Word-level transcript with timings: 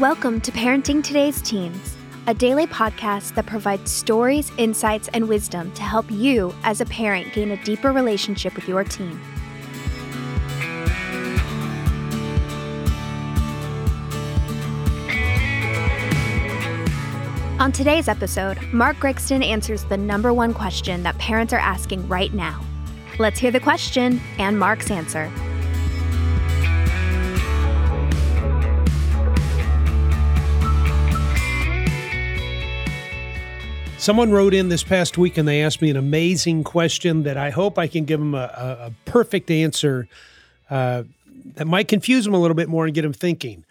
Welcome 0.00 0.40
to 0.40 0.50
Parenting 0.50 1.04
Today's 1.04 1.42
Teens, 1.42 1.94
a 2.26 2.32
daily 2.32 2.66
podcast 2.66 3.34
that 3.34 3.44
provides 3.44 3.92
stories, 3.92 4.50
insights, 4.56 5.08
and 5.08 5.28
wisdom 5.28 5.70
to 5.72 5.82
help 5.82 6.10
you 6.10 6.54
as 6.64 6.80
a 6.80 6.86
parent 6.86 7.34
gain 7.34 7.50
a 7.50 7.62
deeper 7.64 7.92
relationship 7.92 8.54
with 8.54 8.66
your 8.66 8.82
teen. 8.82 9.20
On 17.60 17.70
today's 17.70 18.08
episode, 18.08 18.58
Mark 18.72 18.96
Gregston 18.96 19.44
answers 19.44 19.84
the 19.84 19.98
number 19.98 20.32
one 20.32 20.54
question 20.54 21.02
that 21.02 21.18
parents 21.18 21.52
are 21.52 21.58
asking 21.58 22.08
right 22.08 22.32
now. 22.32 22.58
Let's 23.18 23.38
hear 23.38 23.50
the 23.50 23.60
question 23.60 24.18
and 24.38 24.58
Mark's 24.58 24.90
answer. 24.90 25.30
Someone 34.10 34.32
wrote 34.32 34.54
in 34.54 34.70
this 34.70 34.82
past 34.82 35.16
week 35.18 35.38
and 35.38 35.46
they 35.46 35.62
asked 35.62 35.80
me 35.80 35.88
an 35.88 35.96
amazing 35.96 36.64
question 36.64 37.22
that 37.22 37.36
I 37.36 37.50
hope 37.50 37.78
I 37.78 37.86
can 37.86 38.04
give 38.06 38.18
them 38.18 38.34
a, 38.34 38.38
a, 38.38 38.86
a 38.86 38.92
perfect 39.04 39.52
answer 39.52 40.08
uh, 40.68 41.04
that 41.54 41.68
might 41.68 41.86
confuse 41.86 42.24
them 42.24 42.34
a 42.34 42.40
little 42.40 42.56
bit 42.56 42.68
more 42.68 42.86
and 42.86 42.92
get 42.92 43.02
them 43.02 43.12
thinking. 43.12 43.64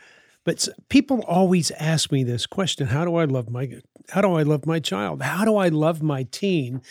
But 0.46 0.70
people 0.88 1.26
always 1.28 1.72
ask 1.72 2.10
me 2.10 2.24
this 2.24 2.46
question: 2.46 2.88
How 2.88 3.04
do 3.04 3.18
I 3.18 3.26
love 3.26 3.50
my 3.50 3.82
How 4.12 4.22
do 4.22 4.32
I 4.32 4.44
love 4.44 4.66
my 4.66 4.80
child? 4.80 5.22
How 5.24 5.44
do 5.44 5.58
I 5.58 5.68
love 5.68 6.02
my 6.02 6.24
teen? 6.24 6.84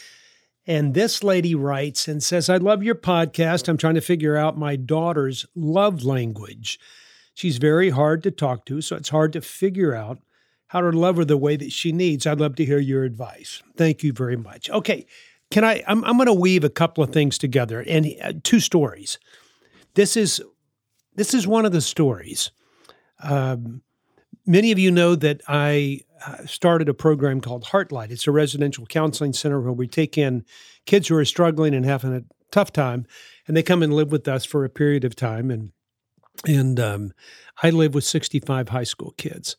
And 0.67 0.93
this 0.93 1.25
lady 1.25 1.55
writes 1.55 2.07
and 2.07 2.23
says, 2.23 2.51
"I 2.51 2.59
love 2.59 2.83
your 2.83 2.97
podcast. 2.97 3.67
I'm 3.67 3.79
trying 3.79 3.95
to 3.95 4.03
figure 4.03 4.37
out 4.37 4.59
my 4.59 4.77
daughter's 4.77 5.47
love 5.57 6.05
language. 6.05 6.79
She's 7.33 7.57
very 7.57 7.89
hard 7.89 8.23
to 8.25 8.31
talk 8.31 8.67
to, 8.67 8.83
so 8.83 8.95
it's 8.95 9.09
hard 9.09 9.33
to 9.33 9.41
figure 9.41 9.95
out 9.95 10.19
how 10.69 10.81
to 10.81 10.91
love 10.91 11.17
her 11.17 11.25
the 11.25 11.37
way 11.37 11.57
that 11.57 11.73
she 11.73 11.93
needs. 11.93 12.27
I'd 12.27 12.41
love 12.41 12.55
to 12.57 12.65
hear 12.65 12.79
your 12.79 13.05
advice. 13.05 13.63
Thank 13.77 14.03
you 14.03 14.13
very 14.13 14.37
much. 14.37 14.71
Okay, 14.71 15.07
can 15.51 15.65
I? 15.65 15.83
I'm, 15.87 16.05
I'm 16.05 16.17
going 16.17 16.27
to 16.27 16.33
weave 16.33 16.65
a 16.65 16.71
couple 16.71 17.03
of 17.03 17.11
things 17.11 17.39
together 17.39 17.85
and 17.87 18.07
uh, 18.23 18.33
two 18.43 18.61
stories. 18.61 19.19
This 19.95 20.17
is 20.17 20.41
this 21.15 21.35
is 21.35 21.47
one 21.47 21.67
of 21.67 21.73
the 21.73 21.81
stories. 21.81 22.51
Um, 23.23 23.83
many 24.47 24.71
of 24.71 24.79
you 24.79 24.91
know 24.91 25.15
that 25.17 25.41
I 25.49 26.03
uh, 26.25 26.47
started 26.47 26.89
a 26.89 26.95
program 26.95 27.41
called 27.41 27.65
Heartlight. 27.65 28.11
It's 28.11 28.27
a 28.27 28.33
residential 28.33 28.87
counseling 28.87 29.33
center 29.33 29.61
where 29.61 29.73
we 29.73 29.89
take 29.89 30.19
in 30.19 30.45
kids 30.87 31.09
who 31.09 31.17
are 31.17 31.25
struggling 31.25 31.75
and 31.75 31.85
having 31.85 32.15
a 32.15 32.23
tough 32.51 32.73
time, 32.73 33.07
and 33.47 33.57
they 33.57 33.63
come 33.63 33.83
and 33.83 33.93
live 33.93 34.13
with 34.13 34.29
us 34.29 34.45
for 34.45 34.65
a 34.65 34.71
period 34.71 35.05
of 35.05 35.17
time. 35.17 35.51
And 35.51 35.73
and 36.47 36.79
um, 36.79 37.13
I 37.63 37.71
live 37.71 37.95
with 37.95 38.05
65 38.05 38.69
high 38.69 38.85
school 38.85 39.13
kids. 39.17 39.57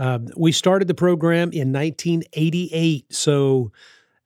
Um, 0.00 0.28
we 0.34 0.50
started 0.50 0.88
the 0.88 0.94
program 0.94 1.52
in 1.52 1.74
1988, 1.74 3.12
so 3.12 3.70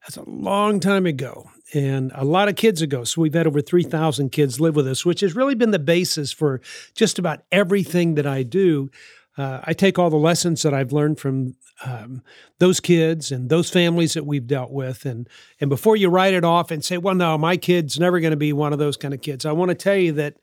that's 0.01 0.15
a 0.15 0.23
long 0.23 0.79
time 0.79 1.05
ago 1.05 1.49
and 1.73 2.13
a 2.15 2.23
lot 2.23 2.47
of 2.47 2.55
kids 2.55 2.81
ago. 2.81 3.03
So 3.03 3.21
we've 3.21 3.33
had 3.33 3.45
over 3.45 3.59
3,000 3.59 4.31
kids 4.31 4.61
live 4.61 4.77
with 4.77 4.87
us, 4.87 5.05
which 5.05 5.19
has 5.19 5.35
really 5.35 5.53
been 5.53 5.71
the 5.71 5.79
basis 5.79 6.31
for 6.31 6.61
just 6.93 7.19
about 7.19 7.41
everything 7.51 8.15
that 8.15 8.25
I 8.25 8.43
do. 8.43 8.89
Uh, 9.37 9.59
I 9.65 9.73
take 9.73 9.99
all 9.99 10.09
the 10.09 10.15
lessons 10.15 10.61
that 10.61 10.73
I've 10.73 10.93
learned 10.93 11.19
from 11.19 11.57
um, 11.83 12.21
those 12.59 12.79
kids 12.79 13.29
and 13.29 13.49
those 13.49 13.69
families 13.69 14.13
that 14.13 14.25
we've 14.25 14.47
dealt 14.47 14.71
with, 14.71 15.05
and 15.05 15.27
and 15.59 15.69
before 15.69 15.97
you 15.97 16.07
write 16.07 16.33
it 16.33 16.45
off 16.45 16.71
and 16.71 16.85
say, 16.85 16.97
"Well, 16.97 17.15
no, 17.15 17.37
my 17.37 17.57
kid's 17.57 17.99
never 17.99 18.21
going 18.21 18.31
to 18.31 18.37
be 18.37 18.53
one 18.53 18.71
of 18.71 18.79
those 18.79 18.95
kind 18.95 19.13
of 19.13 19.21
kids," 19.21 19.45
I 19.45 19.51
want 19.51 19.71
to 19.71 19.75
tell 19.75 19.97
you 19.97 20.13
that 20.13 20.37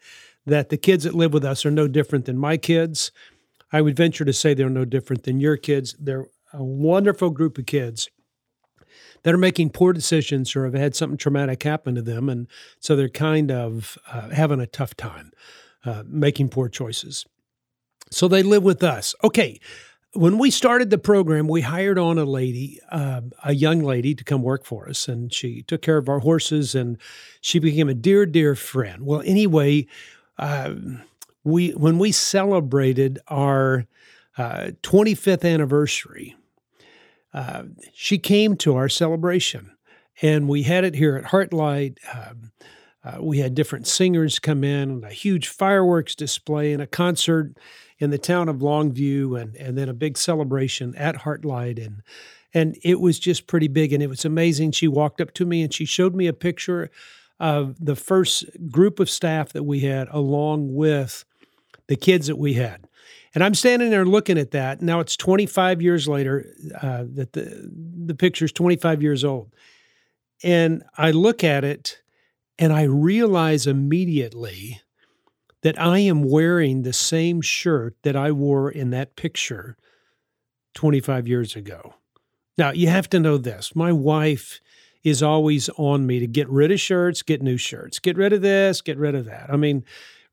that 0.44 0.68
the 0.68 0.76
kids 0.76 1.04
that 1.04 1.14
live 1.14 1.32
with 1.32 1.42
us 1.42 1.64
are 1.64 1.70
no 1.70 1.88
different 1.88 2.26
than 2.26 2.36
my 2.36 2.58
kids. 2.58 3.12
I 3.72 3.80
would 3.80 3.96
venture 3.96 4.24
to 4.24 4.32
say 4.32 4.54
they're 4.54 4.68
no 4.70 4.84
different 4.84 5.22
than 5.22 5.40
your 5.40 5.56
kids. 5.56 5.96
They're 5.98 6.26
a 6.52 6.62
wonderful 6.62 7.30
group 7.30 7.58
of 7.58 7.66
kids 7.66 8.10
that 9.22 9.34
are 9.34 9.38
making 9.38 9.70
poor 9.70 9.92
decisions 9.92 10.54
or 10.54 10.64
have 10.64 10.74
had 10.74 10.94
something 10.94 11.16
traumatic 11.16 11.62
happen 11.62 11.94
to 11.94 12.02
them. 12.02 12.28
And 12.28 12.48
so 12.80 12.96
they're 12.96 13.08
kind 13.08 13.50
of 13.50 13.96
uh, 14.10 14.30
having 14.30 14.60
a 14.60 14.66
tough 14.66 14.96
time 14.96 15.32
uh, 15.84 16.02
making 16.06 16.48
poor 16.50 16.68
choices. 16.68 17.24
So 18.10 18.28
they 18.28 18.42
live 18.42 18.62
with 18.62 18.82
us. 18.82 19.14
Okay. 19.24 19.58
When 20.14 20.36
we 20.36 20.50
started 20.50 20.90
the 20.90 20.98
program, 20.98 21.48
we 21.48 21.62
hired 21.62 21.98
on 21.98 22.18
a 22.18 22.26
lady, 22.26 22.78
uh, 22.90 23.22
a 23.42 23.54
young 23.54 23.80
lady, 23.80 24.14
to 24.14 24.22
come 24.22 24.42
work 24.42 24.66
for 24.66 24.86
us, 24.86 25.08
and 25.08 25.32
she 25.32 25.62
took 25.62 25.80
care 25.80 25.96
of 25.96 26.06
our 26.06 26.18
horses, 26.18 26.74
and 26.74 26.98
she 27.40 27.58
became 27.58 27.88
a 27.88 27.94
dear, 27.94 28.26
dear 28.26 28.54
friend. 28.54 29.06
Well, 29.06 29.22
anyway, 29.24 29.86
um, 30.38 31.00
we 31.44 31.70
when 31.70 31.98
we 31.98 32.12
celebrated 32.12 33.18
our 33.28 33.86
uh, 34.38 34.70
25th 34.82 35.50
anniversary, 35.50 36.36
uh, 37.34 37.64
she 37.92 38.18
came 38.18 38.56
to 38.56 38.76
our 38.76 38.88
celebration, 38.88 39.72
and 40.20 40.48
we 40.48 40.62
had 40.62 40.84
it 40.84 40.94
here 40.94 41.16
at 41.16 41.24
Heartlight. 41.24 41.98
Um, 42.14 42.52
uh, 43.04 43.20
we 43.20 43.38
had 43.38 43.54
different 43.54 43.86
singers 43.86 44.38
come 44.38 44.62
in, 44.62 44.90
and 44.90 45.04
a 45.04 45.10
huge 45.10 45.48
fireworks 45.48 46.14
display, 46.14 46.72
and 46.72 46.80
a 46.80 46.86
concert 46.86 47.56
in 47.98 48.10
the 48.10 48.18
town 48.18 48.48
of 48.48 48.58
Longview, 48.58 49.40
and 49.40 49.56
and 49.56 49.76
then 49.76 49.88
a 49.88 49.94
big 49.94 50.16
celebration 50.16 50.94
at 50.96 51.16
Heartlight, 51.16 51.84
and 51.84 52.02
and 52.54 52.76
it 52.82 53.00
was 53.00 53.18
just 53.18 53.46
pretty 53.46 53.68
big, 53.68 53.92
and 53.92 54.02
it 54.02 54.08
was 54.08 54.24
amazing. 54.24 54.72
She 54.72 54.88
walked 54.88 55.20
up 55.20 55.32
to 55.34 55.46
me 55.46 55.62
and 55.62 55.72
she 55.72 55.84
showed 55.84 56.14
me 56.14 56.26
a 56.26 56.32
picture 56.32 56.90
of 57.40 57.84
the 57.84 57.96
first 57.96 58.44
group 58.70 59.00
of 59.00 59.10
staff 59.10 59.52
that 59.52 59.64
we 59.64 59.80
had, 59.80 60.08
along 60.10 60.74
with 60.74 61.24
the 61.92 61.96
kids 61.96 62.26
that 62.26 62.38
we 62.38 62.54
had. 62.54 62.88
And 63.34 63.44
I'm 63.44 63.54
standing 63.54 63.90
there 63.90 64.06
looking 64.06 64.38
at 64.38 64.52
that. 64.52 64.80
Now 64.80 65.00
it's 65.00 65.14
25 65.14 65.82
years 65.82 66.08
later 66.08 66.46
uh, 66.80 67.04
that 67.16 67.34
the 67.34 67.70
the 68.06 68.14
picture's 68.14 68.50
25 68.50 69.02
years 69.02 69.24
old, 69.24 69.52
and 70.42 70.82
I 70.96 71.10
look 71.10 71.44
at 71.44 71.64
it, 71.64 72.00
and 72.58 72.72
I 72.72 72.84
realize 72.84 73.66
immediately 73.66 74.80
that 75.60 75.78
I 75.78 75.98
am 75.98 76.22
wearing 76.22 76.80
the 76.80 76.94
same 76.94 77.42
shirt 77.42 77.94
that 78.04 78.16
I 78.16 78.32
wore 78.32 78.70
in 78.70 78.88
that 78.90 79.14
picture 79.14 79.76
25 80.72 81.28
years 81.28 81.54
ago. 81.54 81.94
Now 82.56 82.70
you 82.70 82.88
have 82.88 83.10
to 83.10 83.20
know 83.20 83.36
this: 83.36 83.76
my 83.76 83.92
wife 83.92 84.62
is 85.04 85.22
always 85.22 85.68
on 85.76 86.06
me 86.06 86.20
to 86.20 86.26
get 86.26 86.48
rid 86.48 86.72
of 86.72 86.80
shirts, 86.80 87.20
get 87.20 87.42
new 87.42 87.58
shirts, 87.58 87.98
get 87.98 88.16
rid 88.16 88.32
of 88.32 88.40
this, 88.40 88.80
get 88.80 88.96
rid 88.96 89.14
of 89.14 89.26
that. 89.26 89.50
I 89.52 89.56
mean 89.56 89.84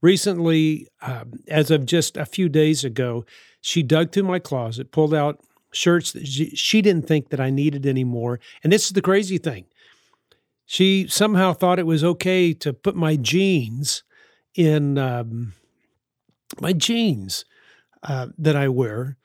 recently, 0.02 0.88
um, 1.02 1.34
as 1.48 1.72
of 1.72 1.86
just 1.86 2.18
a 2.18 2.26
few 2.26 2.50
days 2.50 2.84
ago, 2.84 3.26
she 3.62 3.84
dug 3.84 4.12
through 4.12 4.24
my 4.24 4.40
closet, 4.40 4.92
pulled 4.92 5.14
out 5.14 5.40
shirts 5.72 6.12
that 6.14 6.28
she, 6.28 6.50
she 6.56 6.82
didn't 6.82 7.08
think 7.08 7.30
that 7.30 7.40
I 7.40 7.50
needed 7.50 7.86
anymore. 7.86 8.40
And 8.64 8.72
this 8.72 8.86
is 8.86 8.94
the 8.94 9.02
crazy 9.02 9.38
thing. 9.38 9.66
She 10.66 11.08
somehow 11.08 11.54
thought 11.54 11.80
it 11.80 11.86
was 11.86 12.04
okay 12.04 12.54
to 12.54 12.74
put 12.74 12.96
my 12.96 13.16
jeans 13.16 14.04
in 14.56 14.98
um, 14.98 15.54
my 16.59 16.74
jeans 16.74 17.46
uh, 18.04 18.28
that 18.38 18.56
I 18.56 18.68
wear, 18.68 19.18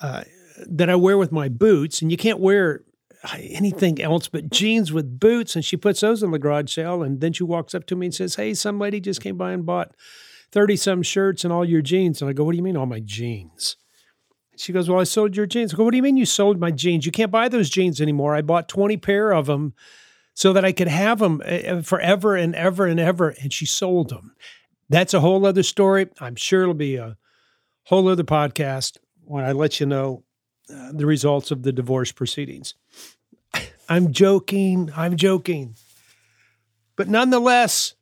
uh, 0.00 0.24
that 0.66 0.90
I 0.90 0.96
wear 0.96 1.16
with 1.16 1.32
my 1.32 1.48
boots. 1.48 2.02
And 2.02 2.10
you 2.10 2.16
can't 2.16 2.38
wear 2.38 2.82
anything 3.34 4.00
else 4.00 4.28
but 4.28 4.50
jeans 4.50 4.92
with 4.92 5.20
boots. 5.20 5.54
And 5.54 5.64
she 5.64 5.76
puts 5.76 6.00
those 6.00 6.22
in 6.22 6.30
the 6.30 6.38
garage 6.38 6.72
sale. 6.72 7.02
And 7.02 7.20
then 7.20 7.32
she 7.32 7.44
walks 7.44 7.74
up 7.74 7.86
to 7.86 7.96
me 7.96 8.06
and 8.06 8.14
says, 8.14 8.36
Hey, 8.36 8.54
some 8.54 8.78
lady 8.78 9.00
just 9.00 9.20
came 9.20 9.36
by 9.36 9.52
and 9.52 9.66
bought 9.66 9.94
30 10.52 10.76
some 10.76 11.02
shirts 11.02 11.44
and 11.44 11.52
all 11.52 11.64
your 11.64 11.82
jeans. 11.82 12.20
And 12.20 12.28
I 12.28 12.32
go, 12.32 12.44
What 12.44 12.52
do 12.52 12.56
you 12.56 12.62
mean, 12.62 12.76
all 12.76 12.86
my 12.86 13.00
jeans? 13.00 13.76
She 14.56 14.72
goes, 14.72 14.88
Well, 14.88 15.00
I 15.00 15.04
sold 15.04 15.36
your 15.36 15.46
jeans. 15.46 15.72
I 15.72 15.76
go, 15.76 15.84
What 15.84 15.90
do 15.92 15.96
you 15.96 16.02
mean 16.02 16.16
you 16.16 16.26
sold 16.26 16.58
my 16.58 16.70
jeans? 16.70 17.06
You 17.06 17.12
can't 17.12 17.30
buy 17.30 17.48
those 17.48 17.70
jeans 17.70 18.00
anymore. 18.00 18.34
I 18.34 18.42
bought 18.42 18.68
20 18.68 18.96
pair 18.98 19.32
of 19.32 19.46
them 19.46 19.74
so 20.34 20.52
that 20.52 20.64
I 20.64 20.72
could 20.72 20.88
have 20.88 21.18
them 21.18 21.42
eh, 21.44 21.62
eh, 21.64 21.80
forever 21.82 22.36
and 22.36 22.54
ever 22.54 22.86
and 22.86 22.98
ever. 22.98 23.30
And 23.30 23.52
she 23.52 23.66
sold 23.66 24.10
them. 24.10 24.34
That's 24.88 25.14
a 25.14 25.20
whole 25.20 25.46
other 25.46 25.62
story. 25.62 26.08
I'm 26.20 26.36
sure 26.36 26.62
it'll 26.62 26.74
be 26.74 26.96
a 26.96 27.16
whole 27.84 28.08
other 28.08 28.24
podcast 28.24 28.98
when 29.24 29.44
I 29.44 29.52
let 29.52 29.78
you 29.78 29.86
know 29.86 30.24
uh, 30.72 30.92
the 30.92 31.06
results 31.06 31.50
of 31.50 31.62
the 31.62 31.72
divorce 31.72 32.12
proceedings. 32.12 32.74
I'm 33.88 34.12
joking. 34.12 34.90
I'm 34.96 35.16
joking. 35.16 35.74
But 36.96 37.08
nonetheless, 37.08 37.94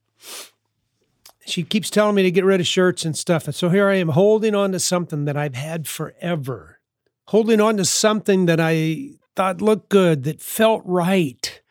she 1.47 1.63
keeps 1.63 1.89
telling 1.89 2.15
me 2.15 2.23
to 2.25 2.31
get 2.31 2.45
rid 2.45 2.61
of 2.61 2.67
shirts 2.67 3.05
and 3.05 3.17
stuff. 3.17 3.47
And 3.47 3.55
so 3.55 3.71
here 3.71 3.89
I 3.89 3.95
am 3.95 4.11
holding 4.11 4.55
on 4.55 4.73
to 4.73 4.81
something 4.81 5.25
that 5.25 5.37
I've 5.37 5.55
had 5.55 5.89
forever, 5.89 6.81
holding 7.29 7.61
on 7.61 7.79
to 7.79 7.85
something 7.85 8.47
that 8.47 8.61
I 8.61 9.13
thought 9.35 9.63
looked 9.63 9.89
good, 9.89 10.25
that 10.25 10.43
felt 10.43 10.83
right, 10.85 11.63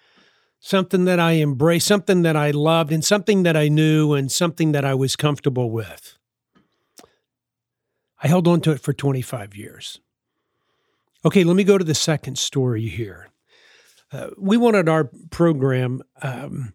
something 0.60 1.06
that 1.06 1.20
I 1.20 1.34
embraced, 1.34 1.86
something 1.86 2.24
that 2.24 2.36
I 2.36 2.52
loved, 2.52 2.92
and 2.92 3.06
something 3.06 3.44
that 3.44 3.56
I 3.56 3.68
knew, 3.68 4.14
and 4.14 4.32
something 4.32 4.72
that 4.72 4.86
I 4.86 4.96
was 4.96 5.16
comfortable 5.16 5.70
with. 5.70 6.18
I 8.24 8.28
held 8.28 8.48
on 8.48 8.62
to 8.62 8.72
it 8.72 8.82
for 8.82 8.94
25 8.94 9.56
years. 9.56 10.00
Okay, 11.26 11.44
let 11.44 11.56
me 11.56 11.64
go 11.64 11.78
to 11.78 11.84
the 11.84 11.96
second 11.96 12.38
story 12.38 12.88
here. 12.88 13.30
Uh, 14.12 14.30
we 14.38 14.56
wanted 14.56 14.88
our 14.88 15.10
program 15.32 16.02
um, 16.22 16.74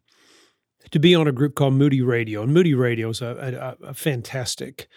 to 0.90 0.98
be 0.98 1.14
on 1.14 1.26
a 1.26 1.32
group 1.32 1.54
called 1.54 1.74
Moody 1.74 2.02
Radio, 2.02 2.42
and 2.42 2.52
Moody 2.52 2.74
Radio 2.74 3.08
is 3.10 3.22
a, 3.22 3.76
a, 3.82 3.88
a 3.88 3.94
fantastic 3.94 4.88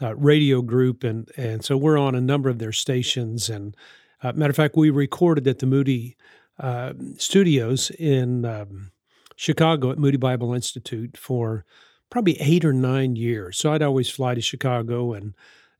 uh, 0.00 0.14
radio 0.16 0.62
group, 0.62 1.04
and 1.04 1.30
and 1.36 1.64
so 1.64 1.76
we're 1.76 1.98
on 1.98 2.14
a 2.14 2.20
number 2.20 2.48
of 2.48 2.58
their 2.58 2.72
stations. 2.72 3.50
And 3.50 3.76
uh, 4.22 4.32
matter 4.32 4.50
of 4.50 4.56
fact, 4.56 4.76
we 4.76 4.88
recorded 4.88 5.46
at 5.46 5.58
the 5.58 5.66
Moody 5.66 6.16
uh, 6.58 6.94
Studios 7.18 7.90
in 7.90 8.44
um, 8.44 8.92
Chicago 9.36 9.90
at 9.90 9.98
Moody 9.98 10.16
Bible 10.16 10.54
Institute 10.54 11.16
for 11.16 11.64
probably 12.08 12.40
eight 12.40 12.64
or 12.64 12.72
nine 12.72 13.16
years. 13.16 13.58
So 13.58 13.72
I'd 13.72 13.82
always 13.82 14.08
fly 14.08 14.34
to 14.34 14.40
Chicago 14.40 15.12
and 15.12 15.34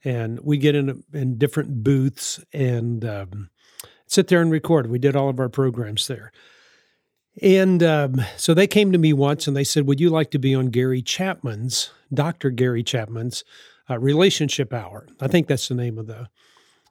and 0.05 0.41
we 0.41 0.59
get 0.59 0.75
in 0.75 1.03
in 1.13 1.39
different 1.39 1.83
booths 1.85 2.41
and 2.53 3.05
um, 3.05 3.51
sit 4.07 4.29
there 4.29 4.41
and 4.41 4.51
record. 4.51 4.91
We 4.91 4.99
did 4.99 5.17
all 5.17 5.29
of 5.29 5.39
our 5.39 5.49
programs 5.49 6.07
there. 6.07 6.33
And 7.41 7.83
um, 7.83 8.21
so 8.37 8.53
they 8.53 8.67
came 8.67 8.93
to 8.93 8.99
me 8.99 9.13
once 9.13 9.47
and 9.47 9.57
they 9.57 9.65
said, 9.65 9.87
Would 9.87 10.01
you 10.01 10.11
like 10.11 10.31
to 10.33 10.39
be 10.39 10.55
on 10.55 10.67
Gary 10.67 11.01
Chapman's, 11.01 11.91
Dr. 12.13 12.51
Gary 12.51 12.83
Chapman's 12.83 13.43
uh, 13.89 13.99
relationship 13.99 14.73
hour? 14.73 15.09
I 15.21 15.29
think 15.29 15.47
that's 15.47 15.69
the 15.69 15.75
name 15.75 15.99
of 15.99 16.07
the 16.07 16.29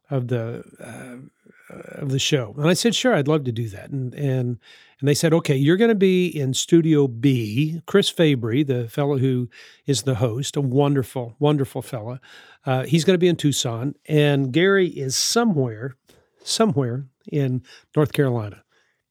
of 0.09 0.27
the 0.27 0.63
uh, 0.79 1.73
of 2.01 2.09
the 2.11 2.19
show. 2.19 2.55
And 2.57 2.67
I 2.67 2.73
said, 2.73 2.95
Sure, 2.95 3.13
I'd 3.13 3.27
love 3.27 3.43
to 3.43 3.51
do 3.51 3.69
that. 3.69 3.91
And 3.91 4.15
and 4.15 4.57
and 4.99 5.07
they 5.07 5.13
said, 5.13 5.33
Okay, 5.33 5.55
you're 5.55 5.77
going 5.77 5.89
to 5.89 5.95
be 5.95 6.27
in 6.27 6.53
Studio 6.55 7.07
B. 7.07 7.81
Chris 7.85 8.09
Fabry, 8.09 8.63
the 8.63 8.87
fellow 8.87 9.17
who 9.19 9.47
is 9.85 10.03
the 10.03 10.15
host, 10.15 10.55
a 10.55 10.61
wonderful, 10.61 11.35
wonderful 11.39 11.81
fellow. 11.83 12.19
Uh, 12.65 12.83
he's 12.83 13.03
going 13.03 13.15
to 13.15 13.19
be 13.19 13.27
in 13.27 13.35
Tucson, 13.35 13.95
and 14.07 14.51
Gary 14.51 14.87
is 14.87 15.15
somewhere, 15.15 15.95
somewhere 16.43 17.05
in 17.31 17.63
North 17.95 18.13
Carolina. 18.13 18.63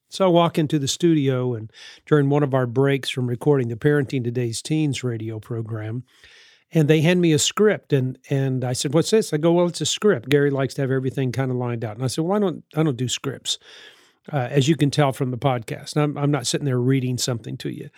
So 0.09 0.25
I 0.25 0.29
walk 0.29 0.59
into 0.59 0.79
the 0.79 0.89
studio, 0.89 1.55
and 1.55 1.71
during 2.07 2.29
one 2.29 2.43
of 2.43 2.55
our 2.55 2.67
breaks 2.67 3.11
from 3.11 3.29
recording 3.29 3.69
the 3.69 3.77
Parenting 3.77 4.25
Today's 4.25 4.61
Teens 4.61 5.05
radio 5.05 5.39
program, 5.39 6.05
and 6.73 6.89
they 6.89 7.01
hand 7.01 7.21
me 7.21 7.33
a 7.33 7.39
script, 7.39 7.93
and 7.93 8.19
and 8.29 8.65
I 8.65 8.73
said, 8.73 8.93
"What's 8.93 9.11
this?" 9.11 9.33
I 9.33 9.37
go, 9.37 9.53
"Well, 9.53 9.67
it's 9.67 9.81
a 9.81 9.87
script." 9.87 10.29
Gary 10.29 10.51
likes 10.51 10.75
to 10.75 10.83
have 10.83 10.91
everything 10.91 11.33
kind 11.33 11.51
of 11.51 11.57
lined 11.57 11.85
out, 11.85 11.97
and 11.97 12.05
I 12.05 12.09
said, 12.09 12.25
"Well, 12.25 12.37
I 12.37 12.41
don't 12.41 12.65
I 12.77 12.83
don't 12.83 12.97
do 12.97 13.09
scripts." 13.09 13.59
Uh, 14.33 14.49
as 14.51 14.69
you 14.69 14.77
can 14.77 14.91
tell 14.91 15.13
from 15.13 15.31
the 15.31 15.39
podcast, 15.39 15.97
I'm, 15.97 16.17
I'm 16.17 16.31
not 16.31 16.47
sitting 16.47 16.67
there 16.67 16.79
reading 16.79 17.19
something 17.19 17.57
to 17.59 17.71
you. 17.71 17.89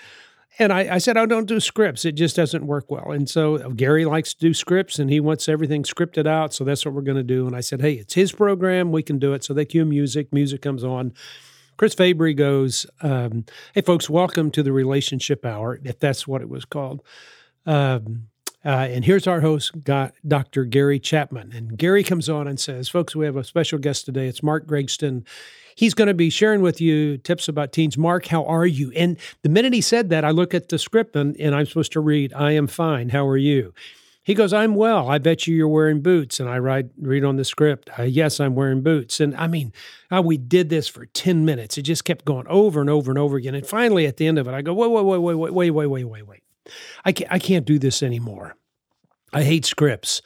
And 0.58 0.72
I, 0.72 0.94
I, 0.94 0.99
said, 0.99 1.16
I 1.16 1.25
don't 1.25 1.46
do 1.46 1.60
scripts. 1.60 2.04
It 2.04 2.12
just 2.12 2.37
doesn't 2.37 2.66
work 2.66 2.90
well. 2.90 3.10
And 3.12 3.28
so 3.28 3.56
uh, 3.56 3.69
Gary 3.69 4.04
likes 4.04 4.34
to 4.34 4.40
do 4.40 4.52
scripts 4.52 4.99
and 4.99 5.08
he 5.10 5.19
wants 5.19 5.49
everything 5.49 5.82
scripted 5.82 6.26
out. 6.26 6.52
So 6.52 6.62
that's 6.64 6.84
what 6.84 6.94
we're 6.94 7.02
going 7.02 7.16
to 7.16 7.22
do. 7.22 7.46
And 7.46 7.56
I 7.56 7.60
said, 7.60 7.81
Hey, 7.81 7.94
it's 7.94 8.14
his 8.14 8.32
program. 8.32 8.93
We 8.93 9.02
can 9.02 9.19
do 9.19 9.32
it. 9.32 9.44
So 9.44 9.54
they 9.54 9.64
cue 9.64 9.84
music, 9.84 10.32
music 10.32 10.60
comes 10.60 10.84
on. 10.84 11.14
Chris 11.78 11.94
Fabry 11.94 12.34
goes, 12.34 12.87
um, 13.00 13.46
Hey, 13.75 13.81
folks, 13.81 14.10
welcome 14.10 14.50
to 14.50 14.62
the 14.62 14.72
Relationship 14.72 15.44
Hour, 15.46 15.81
if 15.84 15.99
that's 15.99 16.28
what 16.28 16.43
it 16.43 16.49
was 16.49 16.66
called. 16.66 17.02
Um, 17.64 18.28
uh, 18.64 18.87
and 18.90 19.05
here's 19.05 19.26
our 19.26 19.40
host, 19.40 19.72
Dr. 19.82 20.64
Gary 20.66 21.00
Chapman. 21.00 21.52
And 21.52 21.76
Gary 21.76 22.05
comes 22.05 22.28
on 22.28 22.46
and 22.46 22.60
says, 22.60 22.88
Folks, 22.88 23.16
we 23.16 23.25
have 23.25 23.37
a 23.37 23.44
special 23.44 23.78
guest 23.78 24.05
today. 24.05 24.28
It's 24.28 24.43
Mark 24.43 24.66
Gregston. 24.66 25.25
He's 25.74 25.94
going 25.94 26.08
to 26.08 26.14
be 26.14 26.30
sharing 26.30 26.62
with 26.62 26.80
you 26.80 27.19
tips 27.19 27.48
about 27.48 27.72
teens. 27.72 27.96
Mark, 27.98 28.26
how 28.26 28.44
are 28.44 28.66
you? 28.66 28.92
And 28.92 29.19
the 29.42 29.48
minute 29.48 29.72
he 29.72 29.80
said 29.80 30.10
that, 30.10 30.24
I 30.24 30.30
look 30.30 30.54
at 30.54 30.69
the 30.69 30.78
script 30.78 31.16
and, 31.16 31.36
and 31.38 31.54
I'm 31.54 31.66
supposed 31.66 31.92
to 31.92 32.00
read, 32.00 32.32
I 32.34 32.52
am 32.52 32.66
fine. 32.66 33.10
How 33.10 33.26
are 33.26 33.36
you? 33.36 33.72
He 34.24 34.34
goes, 34.34 34.52
I'm 34.52 34.76
well. 34.76 35.08
I 35.10 35.19
bet 35.19 35.48
you 35.48 35.56
you're 35.56 35.66
wearing 35.66 36.00
boots. 36.00 36.38
And 36.38 36.48
I 36.48 36.58
write, 36.58 36.86
read 36.96 37.24
on 37.24 37.36
the 37.36 37.44
script, 37.44 37.90
uh, 37.98 38.04
yes, 38.04 38.38
I'm 38.38 38.54
wearing 38.54 38.82
boots. 38.82 39.19
And 39.19 39.34
I 39.36 39.48
mean, 39.48 39.72
uh, 40.12 40.22
we 40.24 40.36
did 40.36 40.69
this 40.69 40.86
for 40.86 41.06
10 41.06 41.44
minutes. 41.44 41.76
It 41.76 41.82
just 41.82 42.04
kept 42.04 42.24
going 42.24 42.46
over 42.46 42.80
and 42.80 42.88
over 42.88 43.10
and 43.10 43.19
over 43.19 43.36
again. 43.36 43.56
And 43.56 43.66
finally, 43.66 44.06
at 44.06 44.19
the 44.19 44.28
end 44.28 44.38
of 44.38 44.46
it, 44.46 44.54
I 44.54 44.62
go, 44.62 44.74
wait, 44.74 44.90
wait, 44.90 45.04
wait, 45.04 45.19
wait, 45.19 45.34
wait, 45.34 45.50
wait, 45.50 45.70
wait, 45.70 45.86
wait, 45.86 46.04
wait, 46.04 46.26
wait. 46.28 46.42
I 47.04 47.10
can't, 47.10 47.32
I 47.32 47.40
can't 47.40 47.66
do 47.66 47.80
this 47.80 48.00
anymore. 48.02 48.54
I 49.32 49.42
hate 49.42 49.64
scripts. 49.64 50.22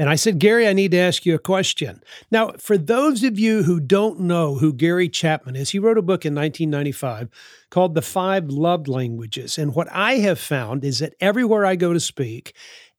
And 0.00 0.08
I 0.08 0.14
said, 0.14 0.38
Gary, 0.38 0.66
I 0.66 0.72
need 0.72 0.92
to 0.92 0.96
ask 0.96 1.26
you 1.26 1.34
a 1.34 1.38
question. 1.38 2.02
Now, 2.30 2.52
for 2.58 2.78
those 2.78 3.22
of 3.22 3.38
you 3.38 3.64
who 3.64 3.80
don't 3.80 4.18
know 4.20 4.54
who 4.54 4.72
Gary 4.72 5.10
Chapman 5.10 5.56
is, 5.56 5.68
he 5.68 5.78
wrote 5.78 5.98
a 5.98 6.02
book 6.02 6.24
in 6.24 6.34
1995 6.34 7.28
called 7.68 7.94
The 7.94 8.00
Five 8.00 8.48
Love 8.48 8.88
Languages. 8.88 9.58
And 9.58 9.74
what 9.74 9.92
I 9.92 10.14
have 10.14 10.38
found 10.38 10.86
is 10.86 11.00
that 11.00 11.12
everywhere 11.20 11.66
I 11.66 11.76
go 11.76 11.92
to 11.92 12.00
speak, 12.00 12.54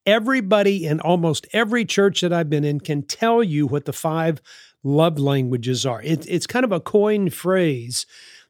everybody 0.05 0.85
in 0.85 0.99
almost 0.99 1.47
every 1.53 1.85
church 1.85 2.21
that 2.21 2.31
I've 2.31 2.51
been 2.51 2.63
in 2.63 2.79
can 2.79 3.01
tell 3.01 3.43
you 3.43 3.65
what 3.65 3.85
the 3.85 3.93
five 3.93 4.39
love 4.83 5.17
languages 5.17 5.87
are. 5.87 6.03
It, 6.03 6.27
it's 6.29 6.45
kind 6.45 6.63
of 6.63 6.71
a 6.71 6.79
coined 6.79 7.33
phrase 7.33 8.05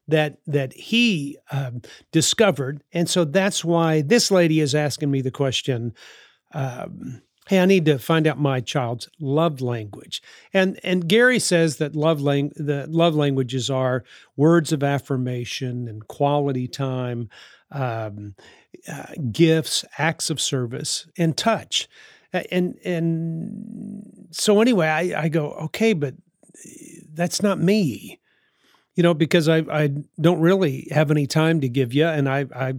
that 0.10 0.40
that 0.46 0.74
he 0.74 1.38
um, 1.52 1.84
discovered, 2.12 2.84
and 2.92 3.10
so 3.10 3.24
that's 3.24 3.64
why 3.64 4.02
this 4.02 4.30
lady 4.30 4.60
is 4.60 4.76
asking 4.76 5.10
me 5.10 5.22
the 5.22 5.32
question. 5.32 5.94
Um, 6.54 7.22
hey, 7.52 7.60
I 7.60 7.66
need 7.66 7.84
to 7.84 8.00
find 8.00 8.28
out 8.28 8.40
my 8.40 8.62
child's 8.62 9.10
love 9.20 9.60
language. 9.60 10.24
And 10.54 10.80
and 10.86 11.06
Gary 11.06 11.38
says 11.38 11.76
that 11.78 11.98
love 11.98 12.22
lang- 12.22 12.54
the 12.56 12.88
love 12.88 13.14
languages 13.14 13.70
are 13.70 14.06
words 14.38 14.72
of 14.72 14.84
affirmation 14.84 15.90
and 15.90 16.08
quality 16.08 16.70
time, 16.70 17.28
um, 17.70 18.36
uh, 18.88 19.08
gifts, 19.34 19.84
acts 19.98 20.30
of 20.30 20.40
service, 20.40 21.08
and 21.18 21.36
touch. 21.36 21.90
And 22.32 22.80
and 22.86 24.30
so 24.32 24.62
anyway, 24.62 24.88
I, 24.88 25.24
I 25.24 25.28
go 25.28 25.52
okay, 25.66 25.92
but 25.92 26.16
that's 27.14 27.42
not 27.42 27.60
me 27.60 28.18
you 28.96 29.04
know, 29.04 29.14
because 29.14 29.48
I 29.48 29.60
I 29.72 29.90
don't 30.20 30.42
really 30.42 30.88
have 30.92 31.12
any 31.12 31.26
time 31.26 31.62
to 31.62 31.70
give 31.70 31.94
you, 31.94 32.06
and 32.06 32.28
I 32.28 32.46
I 32.54 32.74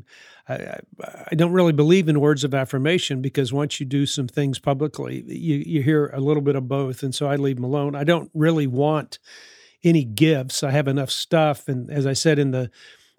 I, 0.49 0.81
I 1.31 1.35
don't 1.35 1.53
really 1.53 1.73
believe 1.73 2.09
in 2.09 2.21
words 2.21 2.44
of 2.44 2.55
affirmation 2.55 3.23
because 3.23 3.53
once 3.53 3.79
you 3.79 3.87
do 3.87 4.06
some 4.06 4.29
things 4.29 4.59
publicly, 4.59 5.25
you 5.27 5.56
you 5.56 5.83
hear 5.83 6.09
a 6.09 6.21
little 6.21 6.43
bit 6.43 6.56
of 6.56 6.69
both, 6.69 7.03
and 7.03 7.15
so 7.15 7.29
I 7.29 7.37
leave 7.37 7.56
them 7.56 7.65
alone. 7.65 7.94
I 7.94 8.05
don't 8.05 8.31
really 8.35 8.67
want 8.67 9.19
any 9.85 10.05
gifts. 10.05 10.62
I 10.62 10.71
have 10.71 10.89
enough 10.89 11.11
stuff, 11.11 11.69
and 11.69 11.91
as 11.91 12.06
I 12.06 12.12
said 12.12 12.39
in 12.39 12.50
the 12.50 12.71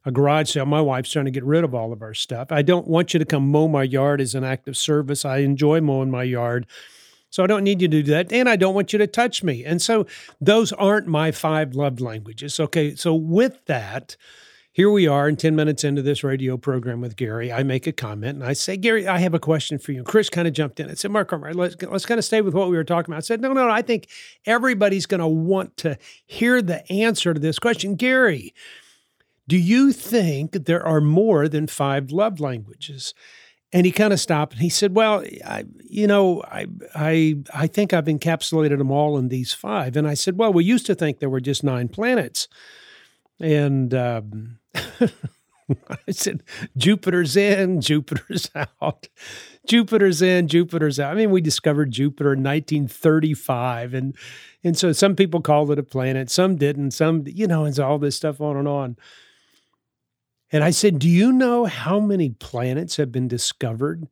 a 0.05 0.11
garage 0.11 0.51
sale. 0.51 0.65
My 0.65 0.81
wife's 0.81 1.11
trying 1.11 1.25
to 1.25 1.31
get 1.31 1.43
rid 1.43 1.63
of 1.63 1.73
all 1.73 1.93
of 1.93 2.01
our 2.01 2.13
stuff. 2.13 2.51
I 2.51 2.61
don't 2.61 2.87
want 2.87 3.13
you 3.13 3.19
to 3.19 3.25
come 3.25 3.47
mow 3.47 3.67
my 3.67 3.83
yard 3.83 4.19
as 4.19 4.35
an 4.35 4.43
act 4.43 4.67
of 4.67 4.77
service. 4.77 5.23
I 5.23 5.37
enjoy 5.39 5.81
mowing 5.81 6.11
my 6.11 6.23
yard. 6.23 6.67
So 7.29 7.43
I 7.43 7.47
don't 7.47 7.63
need 7.63 7.81
you 7.81 7.87
to 7.87 8.03
do 8.03 8.11
that. 8.11 8.31
And 8.31 8.47
I 8.47 8.55
don't 8.55 8.75
want 8.75 8.93
you 8.93 8.99
to 8.99 9.07
touch 9.07 9.43
me. 9.43 9.65
And 9.65 9.81
so 9.81 10.05
those 10.39 10.71
aren't 10.73 11.07
my 11.07 11.31
five 11.31 11.73
love 11.73 11.99
languages. 11.99 12.59
Okay. 12.59 12.95
So 12.95 13.13
with 13.15 13.65
that, 13.65 14.17
here 14.73 14.89
we 14.89 15.07
are 15.07 15.29
in 15.29 15.35
10 15.35 15.55
minutes 15.55 15.83
into 15.83 16.01
this 16.01 16.23
radio 16.23 16.57
program 16.57 16.99
with 16.99 17.15
Gary. 17.15 17.53
I 17.53 17.61
make 17.61 17.85
a 17.85 17.91
comment 17.91 18.37
and 18.39 18.43
I 18.43 18.53
say, 18.53 18.75
Gary, 18.75 19.07
I 19.07 19.19
have 19.19 19.35
a 19.35 19.39
question 19.39 19.77
for 19.77 19.91
you. 19.91 19.99
And 19.99 20.07
Chris 20.07 20.31
kind 20.31 20.47
of 20.47 20.53
jumped 20.55 20.79
in 20.79 20.89
and 20.89 20.97
said, 20.97 21.11
Mark, 21.11 21.31
let's, 21.31 21.75
let's 21.83 22.07
kind 22.07 22.17
of 22.17 22.25
stay 22.25 22.41
with 22.41 22.55
what 22.55 22.71
we 22.71 22.75
were 22.75 22.83
talking 22.83 23.13
about. 23.13 23.19
I 23.19 23.21
said, 23.21 23.39
no, 23.39 23.53
no, 23.53 23.67
no 23.67 23.71
I 23.71 23.83
think 23.83 24.07
everybody's 24.47 25.05
going 25.05 25.19
to 25.19 25.27
want 25.27 25.77
to 25.77 25.99
hear 26.25 26.59
the 26.59 26.91
answer 26.91 27.35
to 27.35 27.39
this 27.39 27.59
question. 27.59 27.93
Gary, 27.93 28.51
do 29.47 29.57
you 29.57 29.91
think 29.91 30.65
there 30.65 30.83
are 30.83 31.01
more 31.01 31.47
than 31.47 31.67
five 31.67 32.11
love 32.11 32.39
languages? 32.39 33.13
And 33.71 33.85
he 33.85 33.91
kind 33.91 34.11
of 34.11 34.19
stopped 34.19 34.53
and 34.53 34.61
he 34.61 34.69
said, 34.69 34.95
"Well, 34.95 35.23
I, 35.43 35.65
you 35.83 36.05
know, 36.05 36.43
I, 36.43 36.67
I, 36.93 37.37
I 37.55 37.65
think 37.65 37.91
I've 37.91 38.05
encapsulated 38.05 38.77
them 38.77 38.91
all 38.91 39.17
in 39.17 39.29
these 39.29 39.51
five. 39.51 39.97
And 39.97 40.07
I 40.07 40.13
said, 40.13 40.37
"Well, 40.37 40.53
we 40.53 40.63
used 40.63 40.85
to 40.85 40.93
think 40.93 41.17
there 41.17 41.29
were 41.29 41.41
just 41.41 41.63
nine 41.63 41.87
planets." 41.87 42.47
And 43.39 43.93
um, 43.93 44.59
I 44.75 46.11
said, 46.11 46.43
"Jupiter's 46.77 47.35
in, 47.35 47.81
Jupiter's 47.81 48.49
out, 48.81 49.07
Jupiter's 49.67 50.21
in, 50.21 50.47
Jupiter's 50.47 50.99
out." 50.99 51.11
I 51.11 51.15
mean, 51.15 51.31
we 51.31 51.41
discovered 51.41 51.91
Jupiter 51.91 52.33
in 52.33 52.43
1935, 52.43 53.93
and 53.93 54.15
and 54.63 54.77
so 54.77 54.91
some 54.91 55.15
people 55.15 55.41
called 55.41 55.71
it 55.71 55.79
a 55.79 55.83
planet, 55.83 56.29
some 56.29 56.55
didn't, 56.55 56.91
some, 56.91 57.23
you 57.27 57.47
know, 57.47 57.65
and 57.65 57.77
all 57.79 57.99
this 57.99 58.15
stuff 58.15 58.39
on 58.39 58.55
and 58.55 58.67
on. 58.67 58.95
And 60.51 60.63
I 60.63 60.69
said, 60.69 60.99
Do 60.99 61.09
you 61.09 61.33
know 61.33 61.65
how 61.65 61.99
many 61.99 62.29
planets 62.29 62.97
have 62.97 63.11
been 63.11 63.27
discovered, 63.27 64.07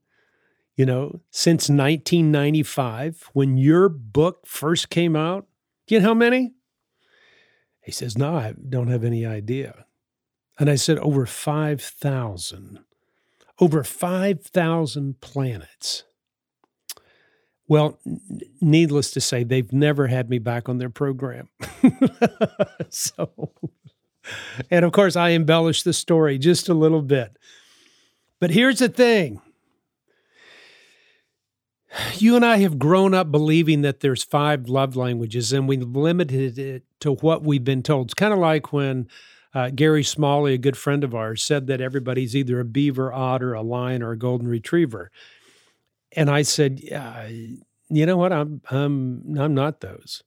you 0.75 0.85
know, 0.85 1.21
since 1.29 1.69
1995 1.69 3.29
when 3.33 3.57
your 3.57 3.87
book 3.87 4.45
first 4.45 4.89
came 4.89 5.15
out? 5.15 5.45
Do 5.87 5.95
you 5.95 6.01
know 6.01 6.07
how 6.07 6.13
many? 6.15 6.53
He 7.81 7.91
says, 7.91 8.17
No, 8.17 8.35
I 8.35 8.53
don't 8.69 8.88
have 8.88 9.03
any 9.03 9.25
idea. 9.25 9.85
And 10.59 10.69
I 10.69 10.75
said, 10.75 10.97
Over 11.00 11.25
5,000. 11.25 12.79
Over 13.59 13.83
5,000 13.83 15.21
planets. 15.21 16.03
Well, 17.67 18.00
needless 18.59 19.11
to 19.11 19.21
say, 19.21 19.43
they've 19.43 19.71
never 19.71 20.07
had 20.07 20.29
me 20.29 20.39
back 20.39 20.67
on 20.67 20.77
their 20.77 20.89
program. 20.89 21.50
so 22.89 23.51
and 24.69 24.85
of 24.85 24.91
course, 24.91 25.15
I 25.15 25.29
embellish 25.29 25.83
the 25.83 25.93
story 25.93 26.38
just 26.38 26.69
a 26.69 26.73
little 26.73 27.01
bit. 27.01 27.38
But 28.39 28.51
here's 28.51 28.79
the 28.79 28.89
thing 28.89 29.41
you 32.15 32.36
and 32.36 32.45
I 32.45 32.57
have 32.57 32.79
grown 32.79 33.13
up 33.13 33.31
believing 33.31 33.81
that 33.81 34.00
there's 34.00 34.24
five 34.24 34.69
love 34.69 34.95
languages, 34.95 35.51
and 35.51 35.67
we've 35.67 35.81
limited 35.81 36.57
it 36.57 36.83
to 37.01 37.13
what 37.13 37.43
we've 37.43 37.63
been 37.63 37.83
told. 37.83 38.07
It's 38.07 38.13
kind 38.13 38.33
of 38.33 38.39
like 38.39 38.71
when 38.71 39.07
uh, 39.53 39.69
Gary 39.69 40.03
Smalley, 40.03 40.53
a 40.53 40.57
good 40.57 40.77
friend 40.77 41.03
of 41.03 41.13
ours, 41.13 41.43
said 41.43 41.67
that 41.67 41.81
everybody's 41.81 42.36
either 42.36 42.60
a 42.60 42.65
beaver, 42.65 43.12
otter, 43.12 43.53
a 43.53 43.62
lion, 43.62 44.01
or 44.01 44.12
a 44.12 44.17
golden 44.17 44.48
retriever. 44.48 45.12
And 46.13 46.29
I 46.29 46.43
said, 46.43 46.81
uh, 46.93 47.27
you 47.89 48.05
know 48.05 48.17
what? 48.17 48.31
I'm 48.31 48.62
I'm 48.69 49.38
I'm 49.38 49.53
not 49.53 49.81
those. 49.81 50.24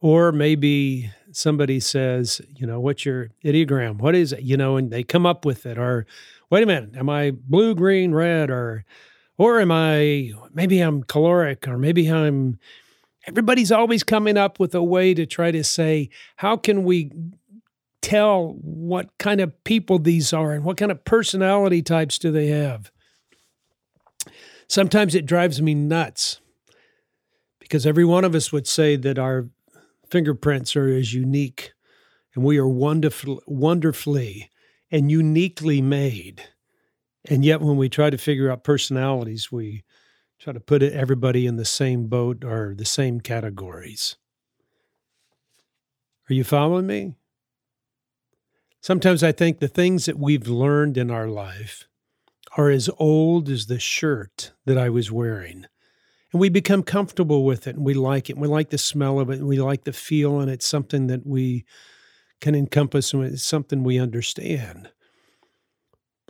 Or 0.00 0.32
maybe 0.32 1.10
somebody 1.32 1.78
says, 1.78 2.40
you 2.56 2.66
know, 2.66 2.80
what's 2.80 3.04
your 3.04 3.30
Enneagram? 3.44 3.98
What 3.98 4.14
is 4.14 4.32
it? 4.32 4.42
You 4.42 4.56
know, 4.56 4.76
and 4.76 4.90
they 4.90 5.02
come 5.02 5.26
up 5.26 5.44
with 5.44 5.66
it. 5.66 5.76
Or 5.76 6.06
wait 6.48 6.62
a 6.62 6.66
minute, 6.66 6.96
am 6.96 7.10
I 7.10 7.32
blue, 7.32 7.74
green, 7.74 8.12
red, 8.12 8.50
or 8.50 8.84
or 9.40 9.58
am 9.58 9.72
I 9.72 10.32
maybe 10.52 10.80
I'm 10.80 11.02
choleric, 11.02 11.66
or 11.66 11.78
maybe 11.78 12.08
I'm 12.08 12.58
everybody's 13.24 13.72
always 13.72 14.02
coming 14.02 14.36
up 14.36 14.60
with 14.60 14.74
a 14.74 14.82
way 14.82 15.14
to 15.14 15.24
try 15.24 15.50
to 15.50 15.64
say, 15.64 16.10
how 16.36 16.58
can 16.58 16.84
we 16.84 17.10
tell 18.02 18.58
what 18.60 19.16
kind 19.16 19.40
of 19.40 19.64
people 19.64 19.98
these 19.98 20.34
are 20.34 20.52
and 20.52 20.62
what 20.62 20.76
kind 20.76 20.90
of 20.92 21.06
personality 21.06 21.80
types 21.80 22.18
do 22.18 22.30
they 22.30 22.48
have? 22.48 22.90
Sometimes 24.68 25.14
it 25.14 25.24
drives 25.24 25.62
me 25.62 25.72
nuts 25.72 26.42
because 27.60 27.86
every 27.86 28.04
one 28.04 28.26
of 28.26 28.34
us 28.34 28.52
would 28.52 28.66
say 28.66 28.94
that 28.96 29.18
our 29.18 29.48
fingerprints 30.10 30.76
are 30.76 30.88
as 30.88 31.14
unique 31.14 31.72
and 32.34 32.44
we 32.44 32.58
are 32.58 32.68
wonderful, 32.68 33.40
wonderfully 33.46 34.50
and 34.90 35.10
uniquely 35.10 35.80
made. 35.80 36.42
And 37.28 37.44
yet, 37.44 37.60
when 37.60 37.76
we 37.76 37.88
try 37.88 38.10
to 38.10 38.18
figure 38.18 38.50
out 38.50 38.64
personalities, 38.64 39.52
we 39.52 39.84
try 40.38 40.52
to 40.52 40.60
put 40.60 40.82
everybody 40.82 41.46
in 41.46 41.56
the 41.56 41.64
same 41.64 42.06
boat 42.06 42.44
or 42.44 42.74
the 42.74 42.84
same 42.84 43.20
categories. 43.20 44.16
Are 46.28 46.34
you 46.34 46.44
following 46.44 46.86
me? 46.86 47.14
Sometimes 48.80 49.22
I 49.22 49.32
think 49.32 49.58
the 49.58 49.68
things 49.68 50.06
that 50.06 50.18
we've 50.18 50.48
learned 50.48 50.96
in 50.96 51.10
our 51.10 51.28
life 51.28 51.86
are 52.56 52.70
as 52.70 52.88
old 52.98 53.50
as 53.50 53.66
the 53.66 53.78
shirt 53.78 54.52
that 54.64 54.78
I 54.78 54.88
was 54.88 55.12
wearing 55.12 55.66
and 56.32 56.40
we 56.40 56.48
become 56.48 56.82
comfortable 56.82 57.44
with 57.44 57.66
it 57.66 57.76
and 57.76 57.84
we 57.84 57.94
like 57.94 58.30
it 58.30 58.34
and 58.34 58.42
we 58.42 58.48
like 58.48 58.70
the 58.70 58.78
smell 58.78 59.18
of 59.18 59.30
it 59.30 59.38
and 59.38 59.48
we 59.48 59.60
like 59.60 59.84
the 59.84 59.92
feel 59.92 60.40
and 60.40 60.50
it's 60.50 60.66
something 60.66 61.06
that 61.08 61.26
we 61.26 61.64
can 62.40 62.54
encompass 62.54 63.12
and 63.12 63.24
it's 63.24 63.42
something 63.42 63.82
we 63.82 63.98
understand 63.98 64.90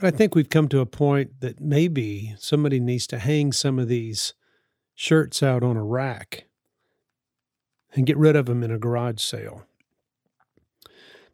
but 0.00 0.14
i 0.14 0.16
think 0.16 0.34
we've 0.34 0.50
come 0.50 0.68
to 0.68 0.80
a 0.80 0.86
point 0.86 1.40
that 1.40 1.60
maybe 1.60 2.34
somebody 2.38 2.80
needs 2.80 3.06
to 3.06 3.18
hang 3.18 3.52
some 3.52 3.78
of 3.78 3.88
these 3.88 4.34
shirts 4.94 5.42
out 5.42 5.62
on 5.62 5.76
a 5.76 5.84
rack 5.84 6.44
and 7.94 8.06
get 8.06 8.16
rid 8.16 8.36
of 8.36 8.46
them 8.46 8.62
in 8.62 8.70
a 8.70 8.78
garage 8.78 9.20
sale 9.20 9.64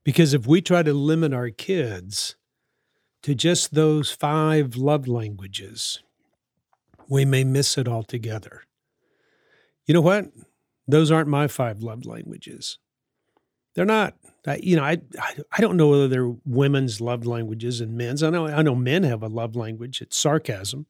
because 0.05 0.35
if 0.35 0.47
we 0.47 0.61
try 0.61 0.83
to 0.83 0.93
limit 0.93 1.33
our 1.33 1.51
kids 1.51 2.37
to 3.23 3.35
just 3.35 3.75
those 3.75 4.11
five 4.11 4.77
love 4.77 5.09
languages 5.09 6.03
we 7.09 7.25
may 7.25 7.45
miss 7.45 7.79
it 7.79 7.89
altogether. 7.89 8.63
You 9.87 9.95
know 9.95 10.01
what? 10.01 10.27
Those 10.89 11.11
aren't 11.11 11.29
my 11.29 11.49
five 11.49 11.83
love 11.83 12.05
languages. 12.05 12.79
They're 13.77 13.85
not. 13.85 14.15
I, 14.47 14.57
you 14.63 14.75
know, 14.77 14.85
I, 14.85 15.01
I 15.53 15.61
don't 15.61 15.77
know 15.77 15.89
whether 15.89 16.09
they're 16.09 16.35
women's 16.45 17.01
love 17.01 17.27
languages 17.27 17.81
and 17.81 17.97
men's. 17.97 18.23
I 18.23 18.31
know 18.31 18.47
I 18.47 18.63
know 18.63 18.75
men 18.75 19.03
have 19.03 19.23
a 19.23 19.29
love 19.29 19.55
language. 19.55 20.01
It's 20.01 20.17
sarcasm. 20.17 20.87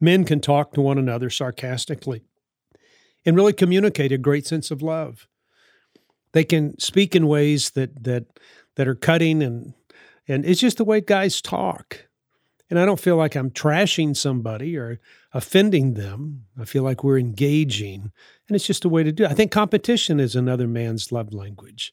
Men 0.00 0.24
can 0.24 0.40
talk 0.40 0.72
to 0.72 0.80
one 0.80 0.96
another 0.96 1.28
sarcastically 1.28 2.22
and 3.26 3.36
really 3.36 3.52
communicate 3.52 4.12
a 4.12 4.18
great 4.18 4.46
sense 4.46 4.70
of 4.70 4.80
love. 4.80 5.28
They 6.32 6.44
can 6.44 6.78
speak 6.78 7.14
in 7.14 7.26
ways 7.26 7.70
that 7.70 8.04
that 8.04 8.26
that 8.76 8.88
are 8.88 8.94
cutting 8.94 9.42
and 9.42 9.74
and 10.26 10.46
it's 10.46 10.60
just 10.60 10.78
the 10.78 10.84
way 10.84 11.00
guys 11.00 11.42
talk. 11.42 12.06
And 12.70 12.78
I 12.78 12.86
don't 12.86 13.00
feel 13.00 13.16
like 13.16 13.34
I'm 13.34 13.50
trashing 13.50 14.16
somebody 14.16 14.76
or 14.76 15.00
offending 15.34 15.94
them. 15.94 16.46
I 16.58 16.64
feel 16.64 16.84
like 16.84 17.02
we're 17.02 17.18
engaging. 17.18 18.12
And 18.50 18.56
it's 18.56 18.66
just 18.66 18.84
a 18.84 18.88
way 18.88 19.04
to 19.04 19.12
do 19.12 19.22
it. 19.22 19.30
I 19.30 19.34
think 19.34 19.52
competition 19.52 20.18
is 20.18 20.34
another 20.34 20.66
man's 20.66 21.12
love 21.12 21.32
language. 21.32 21.92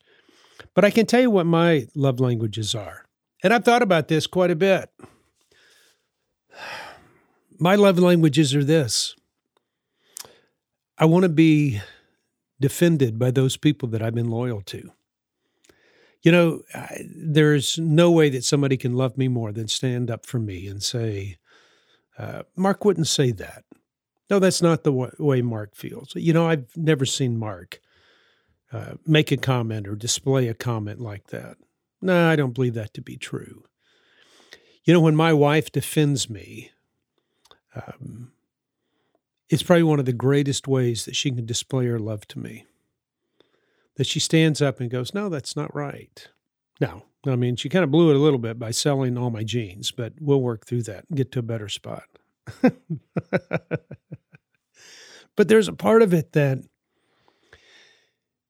But 0.74 0.84
I 0.84 0.90
can 0.90 1.06
tell 1.06 1.22
you 1.22 1.30
what 1.30 1.46
my 1.46 1.88
love 1.94 2.20
languages 2.20 2.74
are. 2.74 3.06
And 3.44 3.54
I've 3.54 3.64
thought 3.64 3.84
about 3.84 4.08
this 4.08 4.26
quite 4.26 4.50
a 4.50 4.56
bit. 4.56 4.90
My 7.60 7.76
love 7.76 7.98
languages 7.98 8.56
are 8.56 8.64
this 8.64 9.16
I 10.98 11.06
want 11.06 11.24
to 11.24 11.30
be 11.30 11.80
defended 12.60 13.20
by 13.20 13.30
those 13.30 13.56
people 13.56 13.88
that 13.90 14.02
I've 14.02 14.16
been 14.16 14.30
loyal 14.30 14.62
to. 14.62 14.92
You 16.24 16.32
know, 16.32 16.62
I, 16.74 17.04
there's 17.16 17.78
no 17.78 18.12
way 18.12 18.30
that 18.30 18.44
somebody 18.44 18.78
can 18.78 18.94
love 18.94 19.16
me 19.16 19.28
more 19.28 19.52
than 19.52 19.68
stand 19.68 20.10
up 20.10 20.26
for 20.26 20.40
me 20.40 20.68
and 20.68 20.82
say, 20.82 21.38
uh, 22.18 22.44
Mark 22.56 22.84
wouldn't 22.84 23.08
say 23.08 23.32
that. 23.32 23.64
No, 24.29 24.39
that's 24.39 24.62
not 24.62 24.84
the 24.84 24.91
way 24.91 25.41
Mark 25.41 25.75
feels. 25.75 26.13
You 26.15 26.34
know, 26.34 26.48
I've 26.48 26.75
never 26.75 27.05
seen 27.05 27.38
Mark 27.38 27.79
uh, 28.74 28.96
make 29.05 29.31
a 29.31 29.38
comment 29.38 29.88
or 29.88 29.96
display 29.96 30.48
a 30.48 30.53
comment 30.53 31.00
like 31.00 31.27
that. 31.27 31.57
No, 32.01 32.29
I 32.29 32.36
don't 32.36 32.53
believe 32.53 32.74
that 32.74 32.93
to 32.96 33.01
be 33.01 33.15
true. 33.15 33.63
You 34.84 34.93
know, 34.93 35.00
when 35.00 35.15
my 35.15 35.34
wife 35.34 35.72
defends 35.72 36.29
me, 36.29 36.72
um, 37.75 38.31
it's 39.50 39.63
probably 39.63 39.84
one 39.84 40.00
of 40.00 40.05
the 40.05 40.13
greatest 40.13 40.67
ways 40.67 41.05
that 41.05 41.15
she 41.15 41.31
can 41.31 41.46
display 41.46 41.86
her 41.86 42.00
love 42.00 42.27
to 42.27 42.39
me 42.39 42.65
that 43.98 44.07
she 44.07 44.19
stands 44.19 44.62
up 44.62 44.79
and 44.79 44.89
goes, 44.89 45.13
No, 45.13 45.27
that's 45.27 45.55
not 45.55 45.75
right. 45.75 46.27
Now, 46.79 47.03
I 47.25 47.36
mean, 47.36 47.55
she 47.55 47.67
kind 47.67 47.84
of 47.84 47.91
blew 47.91 48.10
it 48.12 48.15
a 48.15 48.19
little 48.19 48.39
bit 48.39 48.57
by 48.57 48.72
selling 48.72 49.17
all 49.17 49.31
my 49.31 49.43
jeans, 49.43 49.91
but 49.91 50.13
we'll 50.22 50.41
work 50.41 50.65
through 50.65 50.84
that 50.84 51.05
and 51.10 51.17
get 51.17 51.31
to 51.34 51.39
a 51.39 51.43
better 51.43 51.67
spot. 51.67 52.03
but 55.36 55.48
there's 55.48 55.68
a 55.68 55.74
part 55.74 56.01
of 56.01 56.13
it 56.13 56.34
that 56.34 56.60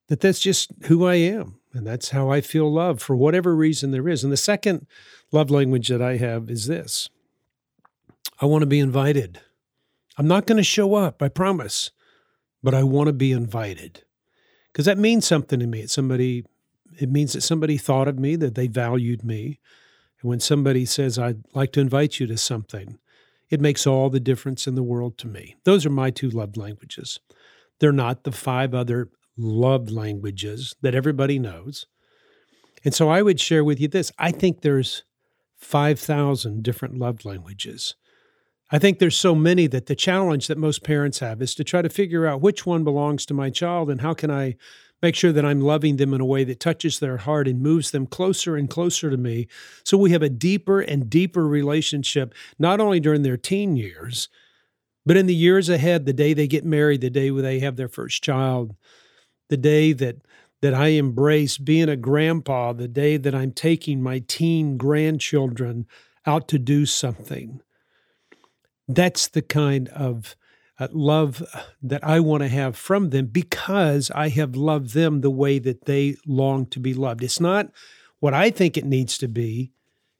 that 0.08 0.20
that's 0.20 0.40
just 0.40 0.72
who 0.84 1.04
I 1.06 1.16
am 1.16 1.60
and 1.72 1.86
that's 1.86 2.10
how 2.10 2.30
I 2.30 2.40
feel 2.40 2.72
love 2.72 3.00
for 3.00 3.14
whatever 3.14 3.54
reason 3.54 3.90
there 3.90 4.08
is. 4.08 4.24
And 4.24 4.32
the 4.32 4.36
second 4.36 4.86
love 5.32 5.50
language 5.50 5.88
that 5.88 6.02
I 6.02 6.16
have 6.16 6.50
is 6.50 6.66
this. 6.66 7.08
I 8.40 8.46
want 8.46 8.62
to 8.62 8.66
be 8.66 8.80
invited. 8.80 9.40
I'm 10.16 10.28
not 10.28 10.46
going 10.46 10.56
to 10.56 10.64
show 10.64 10.94
up, 10.94 11.22
I 11.22 11.28
promise, 11.28 11.90
but 12.62 12.74
I 12.74 12.82
want 12.82 13.08
to 13.08 13.12
be 13.12 13.32
invited 13.32 14.02
because 14.72 14.86
that 14.86 14.98
means 14.98 15.26
something 15.26 15.60
to 15.60 15.66
me. 15.66 15.80
It's 15.80 15.92
somebody. 15.92 16.44
It 16.98 17.10
means 17.10 17.34
that 17.34 17.42
somebody 17.42 17.76
thought 17.76 18.08
of 18.08 18.18
me, 18.18 18.34
that 18.36 18.54
they 18.56 18.66
valued 18.66 19.24
me, 19.24 19.60
and 20.20 20.28
when 20.28 20.40
somebody 20.40 20.84
says, 20.84 21.18
"I'd 21.18 21.44
like 21.54 21.72
to 21.72 21.80
invite 21.80 22.18
you 22.18 22.26
to 22.26 22.36
something," 22.36 22.98
it 23.50 23.60
makes 23.60 23.86
all 23.86 24.10
the 24.10 24.20
difference 24.20 24.66
in 24.66 24.74
the 24.74 24.82
world 24.82 25.18
to 25.18 25.26
me. 25.26 25.56
Those 25.64 25.86
are 25.86 25.90
my 25.90 26.10
two 26.10 26.28
love 26.30 26.56
languages. 26.56 27.20
They're 27.80 27.92
not 27.92 28.24
the 28.24 28.32
five 28.32 28.74
other 28.74 29.10
love 29.36 29.90
languages 29.90 30.74
that 30.82 30.94
everybody 30.94 31.38
knows. 31.38 31.86
And 32.84 32.94
so 32.94 33.08
I 33.08 33.22
would 33.22 33.40
share 33.40 33.64
with 33.64 33.80
you 33.80 33.88
this. 33.88 34.12
I 34.18 34.32
think 34.32 34.60
there's 34.60 35.04
5,000 35.56 36.62
different 36.62 36.98
love 36.98 37.24
languages. 37.24 37.94
I 38.70 38.78
think 38.78 38.98
there's 38.98 39.18
so 39.18 39.34
many 39.34 39.66
that 39.68 39.86
the 39.86 39.96
challenge 39.96 40.46
that 40.46 40.58
most 40.58 40.84
parents 40.84 41.20
have 41.20 41.40
is 41.40 41.54
to 41.54 41.64
try 41.64 41.80
to 41.82 41.88
figure 41.88 42.26
out 42.26 42.42
which 42.42 42.66
one 42.66 42.84
belongs 42.84 43.24
to 43.26 43.34
my 43.34 43.50
child 43.50 43.88
and 43.88 44.02
how 44.02 44.14
can 44.14 44.30
I 44.30 44.56
make 45.02 45.14
sure 45.14 45.32
that 45.32 45.44
I'm 45.44 45.60
loving 45.60 45.96
them 45.96 46.12
in 46.12 46.20
a 46.20 46.26
way 46.26 46.44
that 46.44 46.60
touches 46.60 46.98
their 46.98 47.18
heart 47.18 47.46
and 47.46 47.60
moves 47.60 47.90
them 47.90 48.06
closer 48.06 48.56
and 48.56 48.68
closer 48.68 49.10
to 49.10 49.16
me. 49.16 49.46
So 49.84 49.96
we 49.96 50.10
have 50.10 50.22
a 50.22 50.28
deeper 50.28 50.80
and 50.80 51.08
deeper 51.08 51.46
relationship 51.46 52.34
not 52.58 52.80
only 52.80 53.00
during 53.00 53.22
their 53.22 53.36
teen 53.36 53.76
years 53.76 54.28
but 55.08 55.16
in 55.16 55.24
the 55.26 55.34
years 55.34 55.70
ahead 55.70 56.04
the 56.04 56.12
day 56.12 56.34
they 56.34 56.46
get 56.46 56.66
married 56.66 57.00
the 57.00 57.08
day 57.08 57.30
they 57.30 57.60
have 57.60 57.76
their 57.76 57.88
first 57.88 58.22
child 58.22 58.76
the 59.48 59.56
day 59.56 59.94
that 59.94 60.16
that 60.60 60.74
I 60.74 60.88
embrace 60.88 61.56
being 61.56 61.88
a 61.88 61.96
grandpa 61.96 62.72
the 62.72 62.88
day 62.88 63.16
that 63.16 63.34
I'm 63.34 63.52
taking 63.52 64.02
my 64.02 64.18
teen 64.18 64.76
grandchildren 64.76 65.86
out 66.26 66.48
to 66.48 66.58
do 66.58 66.84
something. 66.84 67.62
That's 68.86 69.28
the 69.28 69.42
kind 69.42 69.88
of 69.90 70.36
uh, 70.78 70.88
love 70.92 71.42
that 71.82 72.04
I 72.04 72.20
want 72.20 72.42
to 72.42 72.48
have 72.48 72.76
from 72.76 73.10
them 73.10 73.26
because 73.26 74.10
I 74.14 74.28
have 74.28 74.54
loved 74.54 74.94
them 74.94 75.20
the 75.20 75.30
way 75.30 75.58
that 75.58 75.86
they 75.86 76.16
long 76.26 76.66
to 76.66 76.80
be 76.80 76.94
loved. 76.94 77.22
It's 77.22 77.40
not 77.40 77.70
what 78.20 78.34
I 78.34 78.50
think 78.50 78.76
it 78.76 78.84
needs 78.84 79.18
to 79.18 79.28
be, 79.28 79.72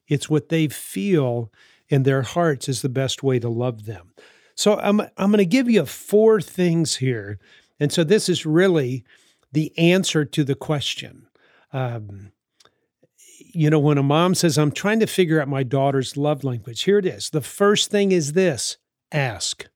it's 0.06 0.30
what 0.30 0.48
they 0.48 0.68
feel 0.68 1.52
in 1.88 2.02
their 2.02 2.22
hearts 2.22 2.68
is 2.68 2.82
the 2.82 2.88
best 2.88 3.22
way 3.22 3.38
to 3.38 3.48
love 3.48 3.86
them. 3.86 4.12
So 4.54 4.78
I'm, 4.78 5.00
I'm 5.00 5.30
going 5.30 5.38
to 5.38 5.46
give 5.46 5.70
you 5.70 5.86
four 5.86 6.40
things 6.40 6.96
here. 6.96 7.38
And 7.78 7.92
so 7.92 8.04
this 8.04 8.28
is 8.28 8.44
really 8.44 9.04
the 9.52 9.76
answer 9.78 10.24
to 10.24 10.44
the 10.44 10.54
question. 10.54 11.28
Um, 11.72 12.32
you 13.54 13.70
know, 13.70 13.78
when 13.78 13.98
a 13.98 14.02
mom 14.02 14.34
says, 14.34 14.58
I'm 14.58 14.72
trying 14.72 15.00
to 15.00 15.06
figure 15.06 15.40
out 15.40 15.48
my 15.48 15.62
daughter's 15.62 16.16
love 16.16 16.44
language, 16.44 16.82
here 16.82 16.98
it 16.98 17.06
is. 17.06 17.30
The 17.30 17.40
first 17.40 17.90
thing 17.90 18.12
is 18.12 18.32
this 18.32 18.76
ask. 19.12 19.66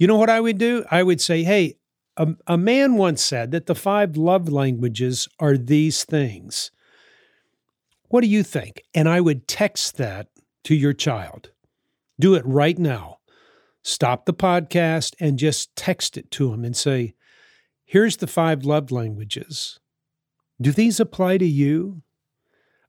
You 0.00 0.06
know 0.06 0.16
what 0.16 0.30
I 0.30 0.40
would 0.40 0.56
do? 0.56 0.86
I 0.90 1.02
would 1.02 1.20
say, 1.20 1.42
hey, 1.44 1.76
a, 2.16 2.28
a 2.46 2.56
man 2.56 2.94
once 2.94 3.22
said 3.22 3.50
that 3.50 3.66
the 3.66 3.74
five 3.74 4.16
love 4.16 4.48
languages 4.48 5.28
are 5.38 5.58
these 5.58 6.04
things. 6.04 6.70
What 8.08 8.22
do 8.22 8.26
you 8.26 8.42
think? 8.42 8.82
And 8.94 9.10
I 9.10 9.20
would 9.20 9.46
text 9.46 9.98
that 9.98 10.28
to 10.64 10.74
your 10.74 10.94
child. 10.94 11.50
Do 12.18 12.34
it 12.34 12.44
right 12.46 12.78
now. 12.78 13.18
stop 13.82 14.24
the 14.24 14.34
podcast 14.34 15.14
and 15.20 15.38
just 15.38 15.76
text 15.76 16.16
it 16.16 16.30
to 16.30 16.52
him 16.52 16.64
and 16.64 16.74
say, 16.76 17.14
Here's 17.84 18.18
the 18.18 18.26
five 18.26 18.64
love 18.64 18.90
languages. 18.90 19.80
Do 20.60 20.72
these 20.72 20.98
apply 20.98 21.38
to 21.38 21.46
you? 21.46 22.02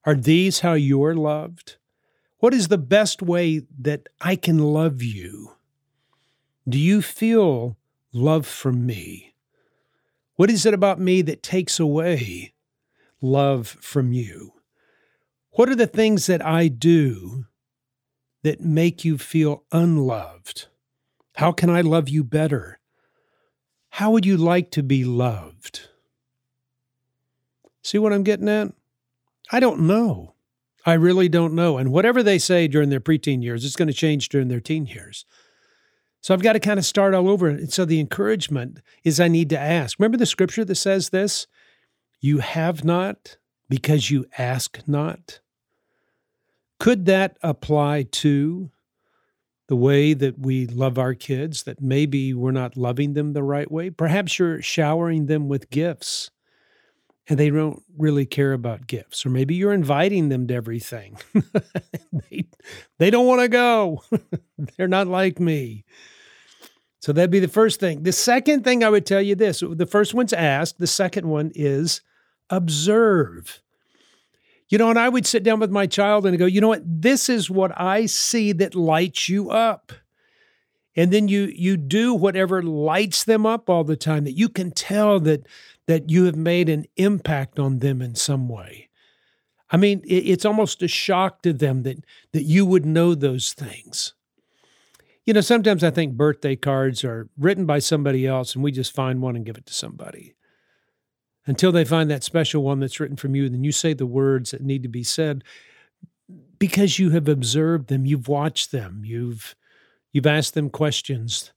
Are 0.05 0.15
these 0.15 0.61
how 0.61 0.73
you're 0.73 1.15
loved? 1.15 1.77
What 2.39 2.53
is 2.53 2.69
the 2.69 2.77
best 2.77 3.21
way 3.21 3.63
that 3.79 4.07
I 4.21 4.35
can 4.37 4.59
love 4.59 5.01
you? 5.03 5.55
Do 6.71 6.79
you 6.79 7.01
feel 7.01 7.75
love 8.13 8.47
from 8.47 8.85
me? 8.85 9.33
What 10.35 10.49
is 10.49 10.65
it 10.65 10.73
about 10.73 11.01
me 11.01 11.21
that 11.21 11.43
takes 11.43 11.81
away 11.81 12.53
love 13.21 13.67
from 13.67 14.13
you? 14.13 14.53
What 15.49 15.67
are 15.67 15.75
the 15.75 15.85
things 15.85 16.27
that 16.27 16.43
I 16.45 16.69
do 16.69 17.47
that 18.43 18.61
make 18.61 19.03
you 19.03 19.17
feel 19.17 19.65
unloved? 19.73 20.67
How 21.35 21.51
can 21.51 21.69
I 21.69 21.81
love 21.81 22.07
you 22.07 22.23
better? 22.23 22.79
How 23.89 24.11
would 24.11 24.25
you 24.25 24.37
like 24.37 24.71
to 24.71 24.81
be 24.81 25.03
loved? 25.03 25.89
See 27.83 27.97
what 27.97 28.13
I'm 28.13 28.23
getting 28.23 28.47
at? 28.47 28.69
I 29.51 29.59
don't 29.59 29.81
know. 29.81 30.35
I 30.85 30.93
really 30.93 31.27
don't 31.27 31.53
know. 31.53 31.77
And 31.77 31.91
whatever 31.91 32.23
they 32.23 32.39
say 32.39 32.69
during 32.69 32.89
their 32.89 33.01
preteen 33.01 33.43
years, 33.43 33.65
it's 33.65 33.75
going 33.75 33.89
to 33.89 33.93
change 33.93 34.29
during 34.29 34.47
their 34.47 34.61
teen 34.61 34.85
years. 34.85 35.25
So 36.21 36.33
I've 36.33 36.43
got 36.43 36.53
to 36.53 36.59
kind 36.59 36.79
of 36.79 36.85
start 36.85 37.13
all 37.13 37.27
over. 37.27 37.47
And 37.47 37.73
so 37.73 37.83
the 37.83 37.99
encouragement 37.99 38.79
is 39.03 39.19
I 39.19 39.27
need 39.27 39.49
to 39.49 39.59
ask. 39.59 39.99
Remember 39.99 40.17
the 40.17 40.25
scripture 40.25 40.63
that 40.63 40.75
says 40.75 41.09
this? 41.09 41.47
You 42.19 42.37
have 42.37 42.85
not 42.85 43.37
because 43.69 44.11
you 44.11 44.25
ask 44.37 44.79
not. 44.87 45.39
Could 46.79 47.05
that 47.05 47.37
apply 47.41 48.03
to 48.03 48.69
the 49.67 49.75
way 49.75 50.13
that 50.13 50.37
we 50.37 50.67
love 50.67 50.99
our 50.99 51.13
kids, 51.13 51.63
that 51.63 51.81
maybe 51.81 52.33
we're 52.33 52.51
not 52.51 52.77
loving 52.77 53.13
them 53.13 53.33
the 53.33 53.43
right 53.43 53.71
way? 53.71 53.89
Perhaps 53.89 54.37
you're 54.37 54.61
showering 54.61 55.25
them 55.25 55.47
with 55.47 55.69
gifts 55.71 56.29
and 57.29 57.39
they 57.39 57.49
don't 57.49 57.83
really 57.97 58.25
care 58.25 58.53
about 58.53 58.87
gifts. 58.87 59.25
Or 59.25 59.29
maybe 59.29 59.55
you're 59.55 59.73
inviting 59.73 60.29
them 60.29 60.47
to 60.47 60.53
everything. 60.53 61.17
they, 62.29 62.45
they 62.97 63.09
don't 63.09 63.27
want 63.27 63.41
to 63.41 63.47
go, 63.47 64.03
they're 64.77 64.87
not 64.87 65.07
like 65.07 65.39
me. 65.39 65.85
So 66.99 67.11
that'd 67.11 67.31
be 67.31 67.39
the 67.39 67.47
first 67.47 67.79
thing. 67.79 68.03
The 68.03 68.11
second 68.11 68.63
thing 68.63 68.83
I 68.83 68.89
would 68.89 69.05
tell 69.05 69.21
you 69.21 69.33
this 69.35 69.63
the 69.67 69.87
first 69.87 70.13
one's 70.13 70.33
ask, 70.33 70.77
the 70.77 70.87
second 70.87 71.27
one 71.27 71.51
is 71.55 72.01
observe. 72.49 73.61
You 74.69 74.77
know, 74.77 74.89
and 74.89 74.99
I 74.99 75.09
would 75.09 75.25
sit 75.25 75.43
down 75.43 75.59
with 75.59 75.71
my 75.71 75.87
child 75.87 76.25
and 76.25 76.37
go, 76.37 76.45
you 76.45 76.61
know 76.61 76.69
what? 76.69 76.83
This 76.85 77.27
is 77.27 77.49
what 77.49 77.77
I 77.79 78.05
see 78.05 78.53
that 78.53 78.75
lights 78.75 79.27
you 79.27 79.49
up. 79.49 79.91
And 80.95 81.11
then 81.11 81.27
you 81.27 81.51
you 81.55 81.75
do 81.75 82.13
whatever 82.13 82.61
lights 82.61 83.23
them 83.23 83.45
up 83.45 83.69
all 83.69 83.83
the 83.83 83.95
time 83.95 84.25
that 84.25 84.37
you 84.37 84.49
can 84.49 84.71
tell 84.71 85.19
that 85.21 85.47
that 85.91 86.09
you 86.09 86.23
have 86.23 86.37
made 86.37 86.69
an 86.69 86.85
impact 86.95 87.59
on 87.59 87.79
them 87.79 88.01
in 88.01 88.15
some 88.15 88.47
way. 88.47 88.87
I 89.69 89.75
mean, 89.75 90.01
it's 90.05 90.45
almost 90.45 90.81
a 90.81 90.87
shock 90.87 91.41
to 91.41 91.51
them 91.51 91.83
that 91.83 91.97
that 92.31 92.43
you 92.43 92.65
would 92.65 92.85
know 92.85 93.13
those 93.13 93.51
things. 93.51 94.13
You 95.25 95.33
know, 95.33 95.41
sometimes 95.41 95.83
I 95.83 95.89
think 95.89 96.15
birthday 96.15 96.55
cards 96.55 97.03
are 97.03 97.29
written 97.37 97.65
by 97.65 97.79
somebody 97.79 98.25
else 98.25 98.55
and 98.55 98.63
we 98.63 98.71
just 98.71 98.95
find 98.95 99.21
one 99.21 99.35
and 99.35 99.45
give 99.45 99.57
it 99.57 99.65
to 99.65 99.73
somebody 99.73 100.33
until 101.45 101.73
they 101.73 101.83
find 101.83 102.09
that 102.09 102.23
special 102.23 102.63
one 102.63 102.79
that's 102.79 103.01
written 103.01 103.17
from 103.17 103.35
you. 103.35 103.49
Then 103.49 103.65
you 103.65 103.73
say 103.73 103.93
the 103.93 104.05
words 104.05 104.51
that 104.51 104.61
need 104.61 104.83
to 104.83 104.89
be 104.89 105.03
said 105.03 105.43
because 106.57 106.99
you 106.99 107.09
have 107.09 107.27
observed 107.27 107.89
them, 107.89 108.05
you've 108.05 108.29
watched 108.29 108.71
them, 108.71 109.01
you've 109.03 109.57
you've 110.13 110.25
asked 110.25 110.53
them 110.53 110.69
questions, 110.69 111.51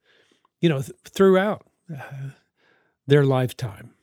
you 0.61 0.69
know, 0.69 0.83
th- 0.83 0.99
throughout 1.05 1.69
uh, 1.88 2.31
their 3.06 3.25
lifetime. 3.25 3.94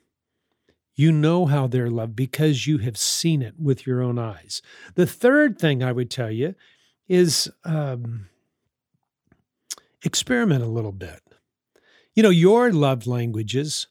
You 0.94 1.10
know 1.10 1.46
how 1.46 1.66
they're 1.66 1.90
loved 1.90 2.14
because 2.14 2.66
you 2.66 2.78
have 2.78 2.98
seen 2.98 3.42
it 3.42 3.54
with 3.58 3.86
your 3.86 4.02
own 4.02 4.18
eyes. 4.18 4.60
The 4.94 5.06
third 5.06 5.58
thing 5.58 5.82
I 5.82 5.92
would 5.92 6.10
tell 6.10 6.30
you 6.30 6.54
is 7.08 7.50
um, 7.64 8.28
experiment 10.02 10.62
a 10.62 10.68
little 10.68 10.92
bit. 10.92 11.20
You 12.14 12.22
know, 12.22 12.30
your 12.30 12.72
love 12.72 13.06
languages 13.06 13.86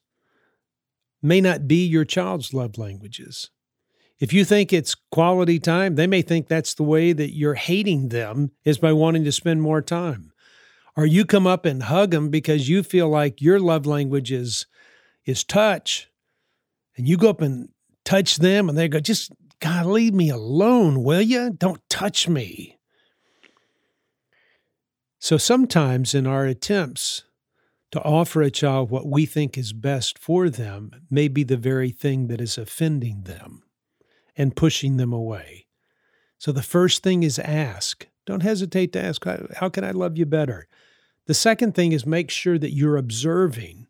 may 1.22 1.42
not 1.42 1.68
be 1.68 1.86
your 1.86 2.06
child's 2.06 2.54
love 2.54 2.78
languages. 2.78 3.50
If 4.20 4.34
you 4.34 4.46
think 4.46 4.72
it's 4.72 4.96
quality 5.12 5.58
time, 5.58 5.96
they 5.96 6.06
may 6.06 6.22
think 6.22 6.48
that's 6.48 6.76
the 6.76 6.84
way 6.84 7.12
that 7.12 7.36
you're 7.36 7.56
hating 7.56 8.10
them 8.10 8.52
is 8.64 8.78
by 8.78 8.94
wanting 8.94 9.24
to 9.24 9.32
spend 9.32 9.64
more 9.64 9.82
time. 9.82 10.32
Or 10.96 11.08
you 11.08 11.26
come 11.26 11.48
up 11.48 11.66
and 11.66 11.84
hug 11.84 12.12
them 12.12 12.30
because 12.30 12.70
you 12.70 12.84
feel 12.84 13.10
like 13.10 13.42
your 13.42 13.60
love 13.60 13.88
language 13.88 14.32
is, 14.32 14.68
is 15.26 15.44
touch, 15.44 16.11
and 17.02 17.10
you 17.10 17.18
go 17.18 17.32
up 17.32 17.42
and 17.42 17.70
touch 18.06 18.38
them, 18.38 18.70
and 18.70 18.78
they 18.78 18.88
go, 18.88 19.00
just 19.00 19.32
God, 19.60 19.88
leave 19.88 20.14
me 20.14 20.30
alone, 20.30 21.04
will 21.04 21.22
you? 21.22 21.50
Don't 21.50 21.82
touch 21.90 22.30
me. 22.30 22.78
So 25.18 25.38
sometimes 25.38 26.14
in 26.14 26.28
our 26.28 26.46
attempts 26.46 27.24
to 27.92 28.04
offer 28.04 28.44
a 28.44 28.52
child 28.52 28.92
what 28.92 29.08
we 29.08 29.26
think 29.26 29.58
is 29.58 29.74
best 29.74 30.20
for 30.20 30.48
them 30.48 30.92
may 31.10 31.28
be 31.28 31.44
the 31.44 31.58
very 31.58 31.90
thing 31.90 32.28
that 32.28 32.40
is 32.40 32.56
offending 32.56 33.24
them 33.24 33.64
and 34.38 34.56
pushing 34.56 34.98
them 34.98 35.12
away. 35.12 35.66
So 36.38 36.52
the 36.52 36.62
first 36.62 37.02
thing 37.02 37.24
is 37.24 37.40
ask. 37.40 38.06
Don't 38.28 38.44
hesitate 38.44 38.94
to 38.94 39.04
ask, 39.04 39.26
How 39.56 39.70
can 39.70 39.84
I 39.84 39.90
love 39.90 40.20
you 40.20 40.28
better? 40.28 40.68
The 41.26 41.34
second 41.34 41.74
thing 41.74 41.94
is 41.94 42.06
make 42.06 42.30
sure 42.30 42.60
that 42.60 42.76
you're 42.76 42.98
observing. 42.98 43.88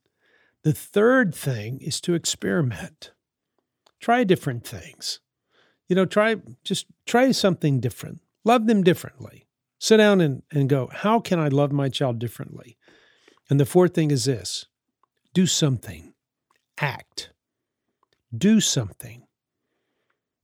The 0.64 0.74
third 0.74 1.34
thing 1.34 1.80
is 1.82 2.00
to 2.02 2.14
experiment. 2.14 3.12
Try 4.00 4.24
different 4.24 4.66
things. 4.66 5.20
You 5.88 5.96
know, 5.96 6.06
try 6.06 6.38
just 6.64 6.88
try 7.06 7.32
something 7.32 7.80
different. 7.80 8.22
Love 8.44 8.68
them 8.68 8.84
differently. 8.84 9.48
Sit 9.80 9.98
down 9.98 10.22
and, 10.22 10.44
and 10.52 10.70
go, 10.70 10.90
How 10.94 11.20
can 11.20 11.40
I 11.40 11.48
love 11.48 11.72
my 11.72 11.90
child 11.90 12.20
differently? 12.20 12.78
And 13.50 13.60
the 13.60 13.66
fourth 13.66 13.94
thing 13.94 14.12
is 14.12 14.26
this 14.26 14.68
do 15.34 15.46
something, 15.46 16.14
act, 16.80 17.32
do 18.36 18.60
something. 18.60 19.24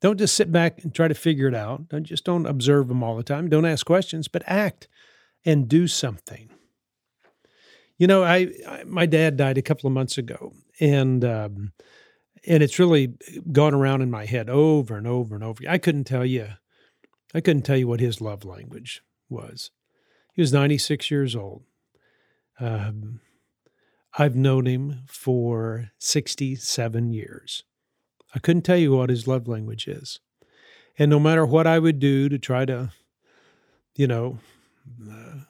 Don't 0.01 0.17
just 0.17 0.35
sit 0.35 0.51
back 0.51 0.83
and 0.83 0.93
try 0.93 1.07
to 1.07 1.15
figure 1.15 1.47
it 1.47 1.55
out. 1.55 1.89
Don't 1.89 2.03
just 2.03 2.25
don't 2.25 2.45
observe 2.45 2.87
them 2.87 3.03
all 3.03 3.15
the 3.15 3.23
time. 3.23 3.49
Don't 3.49 3.65
ask 3.65 3.85
questions, 3.85 4.27
but 4.27 4.43
act 4.45 4.87
and 5.45 5.67
do 5.67 5.87
something. 5.87 6.49
You 7.97 8.07
know, 8.07 8.23
I, 8.23 8.51
I 8.67 8.83
my 8.85 9.05
dad 9.05 9.37
died 9.37 9.57
a 9.57 9.63
couple 9.63 9.87
of 9.87 9.93
months 9.93 10.17
ago, 10.17 10.53
and 10.79 11.23
um, 11.25 11.73
and 12.45 12.63
it's 12.63 12.79
really 12.79 13.13
gone 13.51 13.73
around 13.73 14.01
in 14.01 14.11
my 14.11 14.25
head 14.25 14.49
over 14.49 14.95
and 14.95 15.07
over 15.07 15.35
and 15.35 15.43
over. 15.43 15.63
I 15.67 15.77
couldn't 15.77 16.05
tell 16.05 16.25
you, 16.25 16.47
I 17.33 17.41
couldn't 17.41 17.63
tell 17.63 17.77
you 17.77 17.87
what 17.87 17.99
his 17.99 18.21
love 18.21 18.45
language 18.45 19.01
was. 19.29 19.71
He 20.33 20.41
was 20.41 20.53
96 20.53 21.09
years 21.09 21.35
old. 21.35 21.63
Um, 22.59 23.21
I've 24.17 24.35
known 24.35 24.65
him 24.65 25.03
for 25.07 25.91
67 25.99 27.11
years. 27.11 27.63
I 28.33 28.39
couldn't 28.39 28.63
tell 28.63 28.77
you 28.77 28.93
what 28.93 29.09
his 29.09 29.27
love 29.27 29.47
language 29.47 29.87
is. 29.87 30.19
And 30.97 31.09
no 31.09 31.19
matter 31.19 31.45
what 31.45 31.67
I 31.67 31.79
would 31.79 31.99
do 31.99 32.29
to 32.29 32.39
try 32.39 32.65
to, 32.65 32.91
you 33.95 34.07
know, 34.07 34.39
uh, 35.09 35.41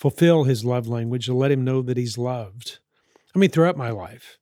fulfill 0.00 0.44
his 0.44 0.64
love 0.64 0.88
language, 0.88 1.26
to 1.26 1.34
let 1.34 1.52
him 1.52 1.62
know 1.62 1.82
that 1.82 1.98
he's 1.98 2.16
loved. 2.16 2.78
I 3.34 3.38
mean, 3.38 3.50
throughout 3.50 3.76
my 3.76 3.90
life, 3.90 4.38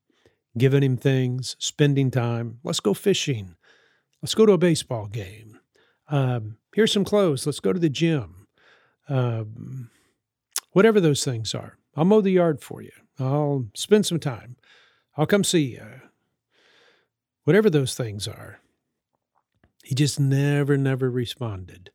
giving 0.56 0.84
him 0.84 0.96
things, 0.96 1.56
spending 1.58 2.12
time. 2.12 2.60
Let's 2.62 2.80
go 2.80 2.94
fishing. 2.94 3.56
Let's 4.22 4.36
go 4.36 4.46
to 4.46 4.52
a 4.52 4.58
baseball 4.58 5.06
game. 5.06 5.58
Um, 6.08 6.58
here's 6.74 6.92
some 6.92 7.04
clothes. 7.04 7.44
Let's 7.44 7.60
go 7.60 7.72
to 7.72 7.80
the 7.80 7.90
gym. 7.90 8.46
Um, 9.08 9.90
whatever 10.72 11.00
those 11.00 11.24
things 11.24 11.54
are. 11.54 11.76
I'll 11.96 12.04
mow 12.04 12.20
the 12.20 12.30
yard 12.30 12.62
for 12.62 12.80
you. 12.80 12.92
I'll 13.18 13.66
spend 13.74 14.06
some 14.06 14.20
time. 14.20 14.56
I'll 15.16 15.26
come 15.26 15.42
see 15.42 15.72
you. 15.72 15.86
Whatever 17.42 17.68
those 17.68 17.94
things 17.94 18.28
are. 18.28 18.60
He 19.82 19.96
just 19.96 20.20
never, 20.20 20.76
never 20.76 21.10
responded. 21.10 21.90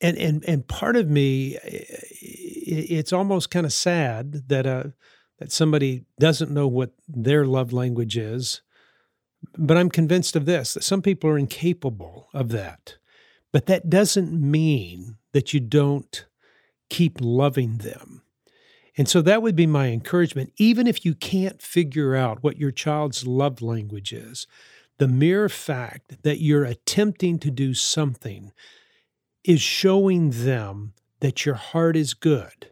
And 0.00 0.16
and 0.18 0.44
and 0.44 0.66
part 0.66 0.96
of 0.96 1.08
me, 1.08 1.56
it's 1.62 3.12
almost 3.12 3.50
kind 3.50 3.66
of 3.66 3.72
sad 3.72 4.48
that 4.48 4.66
uh 4.66 4.84
that 5.38 5.52
somebody 5.52 6.04
doesn't 6.18 6.50
know 6.50 6.66
what 6.66 6.92
their 7.08 7.44
love 7.46 7.72
language 7.72 8.16
is. 8.16 8.62
But 9.56 9.76
I'm 9.76 9.90
convinced 9.90 10.34
of 10.36 10.46
this 10.46 10.74
that 10.74 10.84
some 10.84 11.02
people 11.02 11.30
are 11.30 11.38
incapable 11.38 12.28
of 12.34 12.50
that. 12.50 12.96
But 13.52 13.66
that 13.66 13.88
doesn't 13.88 14.32
mean 14.32 15.16
that 15.32 15.54
you 15.54 15.60
don't 15.60 16.26
keep 16.90 17.18
loving 17.20 17.78
them. 17.78 18.22
And 18.98 19.08
so 19.08 19.20
that 19.22 19.42
would 19.42 19.56
be 19.56 19.66
my 19.66 19.88
encouragement. 19.88 20.52
Even 20.56 20.86
if 20.86 21.04
you 21.04 21.14
can't 21.14 21.60
figure 21.60 22.16
out 22.16 22.42
what 22.42 22.58
your 22.58 22.70
child's 22.70 23.26
love 23.26 23.60
language 23.60 24.12
is, 24.12 24.46
the 24.98 25.08
mere 25.08 25.48
fact 25.48 26.22
that 26.22 26.40
you're 26.40 26.64
attempting 26.64 27.38
to 27.40 27.50
do 27.50 27.74
something 27.74 28.52
is 29.46 29.62
showing 29.62 30.30
them 30.30 30.92
that 31.20 31.46
your 31.46 31.54
heart 31.54 31.96
is 31.96 32.14
good. 32.14 32.70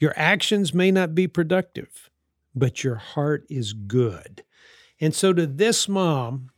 Your 0.00 0.14
actions 0.16 0.72
may 0.72 0.90
not 0.90 1.14
be 1.14 1.28
productive, 1.28 2.08
but 2.54 2.82
your 2.82 2.96
heart 2.96 3.44
is 3.50 3.72
good. 3.72 4.42
And 5.00 5.14
so, 5.14 5.32
to 5.32 5.46
this 5.46 5.88
mom 5.88 6.50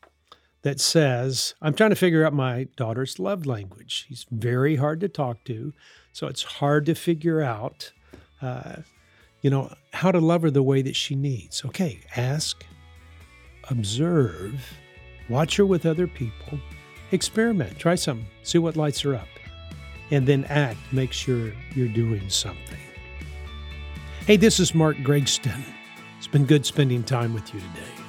that 0.62 0.80
says, 0.80 1.54
I'm 1.60 1.74
trying 1.74 1.90
to 1.90 1.96
figure 1.96 2.24
out 2.24 2.32
my 2.32 2.68
daughter's 2.76 3.18
love 3.18 3.44
language, 3.44 4.06
she's 4.08 4.24
very 4.30 4.76
hard 4.76 5.00
to 5.00 5.08
talk 5.08 5.44
to. 5.44 5.74
So, 6.12 6.26
it's 6.28 6.42
hard 6.42 6.86
to 6.86 6.94
figure 6.94 7.42
out, 7.42 7.92
uh, 8.40 8.76
you 9.42 9.50
know, 9.50 9.74
how 9.92 10.12
to 10.12 10.20
love 10.20 10.42
her 10.42 10.50
the 10.50 10.62
way 10.62 10.80
that 10.82 10.96
she 10.96 11.16
needs. 11.16 11.64
Okay, 11.64 12.00
ask, 12.16 12.64
observe, 13.68 14.74
watch 15.28 15.56
her 15.56 15.66
with 15.66 15.84
other 15.86 16.06
people, 16.06 16.60
experiment, 17.12 17.78
try 17.78 17.94
some, 17.94 18.26
see 18.42 18.58
what 18.58 18.76
lights 18.76 19.04
are 19.04 19.14
up, 19.14 19.28
and 20.10 20.26
then 20.26 20.44
act. 20.44 20.78
Make 20.92 21.12
sure 21.12 21.52
you're 21.74 21.88
doing 21.88 22.28
something. 22.28 22.78
Hey, 24.26 24.36
this 24.36 24.60
is 24.60 24.74
Mark 24.74 24.96
Gregston. 24.98 25.62
It's 26.18 26.26
been 26.26 26.46
good 26.46 26.66
spending 26.66 27.02
time 27.02 27.34
with 27.34 27.52
you 27.54 27.60
today. 27.60 28.00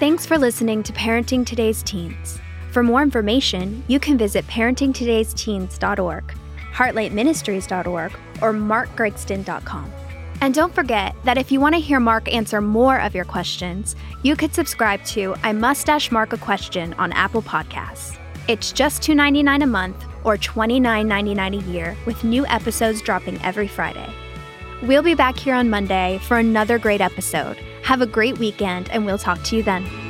Thanks 0.00 0.26
for 0.26 0.36
listening 0.36 0.82
to 0.82 0.92
Parenting 0.92 1.46
Today's 1.46 1.82
Teens. 1.82 2.38
For 2.72 2.82
more 2.82 3.02
information, 3.02 3.82
you 3.88 3.98
can 4.00 4.18
visit 4.18 4.46
parentingtodaysteens.org, 4.48 6.34
heartlightministries.org, 6.72 8.12
or 8.44 8.52
markgregston.com. 8.52 9.90
And 10.40 10.54
don't 10.54 10.74
forget 10.74 11.16
that 11.24 11.38
if 11.38 11.50
you 11.50 11.58
want 11.58 11.74
to 11.74 11.80
hear 11.80 11.98
Mark 11.98 12.32
answer 12.32 12.60
more 12.60 13.00
of 13.00 13.14
your 13.14 13.24
questions, 13.24 13.96
you 14.22 14.36
could 14.36 14.54
subscribe 14.54 15.02
to 15.06 15.34
I 15.42 15.52
Mustache 15.52 16.10
Mark 16.10 16.34
a 16.34 16.36
Question 16.36 16.92
on 16.94 17.12
Apple 17.12 17.40
Podcasts. 17.40 18.18
It's 18.46 18.70
just 18.70 19.02
$2.99 19.02 19.62
a 19.62 19.66
month 19.66 20.04
or 20.22 20.36
$29.99 20.36 21.62
a 21.62 21.70
year, 21.70 21.96
with 22.04 22.24
new 22.24 22.46
episodes 22.46 23.00
dropping 23.00 23.40
every 23.42 23.68
Friday. 23.68 24.12
We'll 24.82 25.02
be 25.02 25.14
back 25.14 25.38
here 25.38 25.54
on 25.54 25.70
Monday 25.70 26.18
for 26.22 26.36
another 26.38 26.78
great 26.78 27.00
episode. 27.00 27.56
Have 27.82 28.02
a 28.02 28.06
great 28.06 28.38
weekend, 28.38 28.90
and 28.90 29.06
we'll 29.06 29.18
talk 29.18 29.42
to 29.44 29.56
you 29.56 29.62
then. 29.62 30.03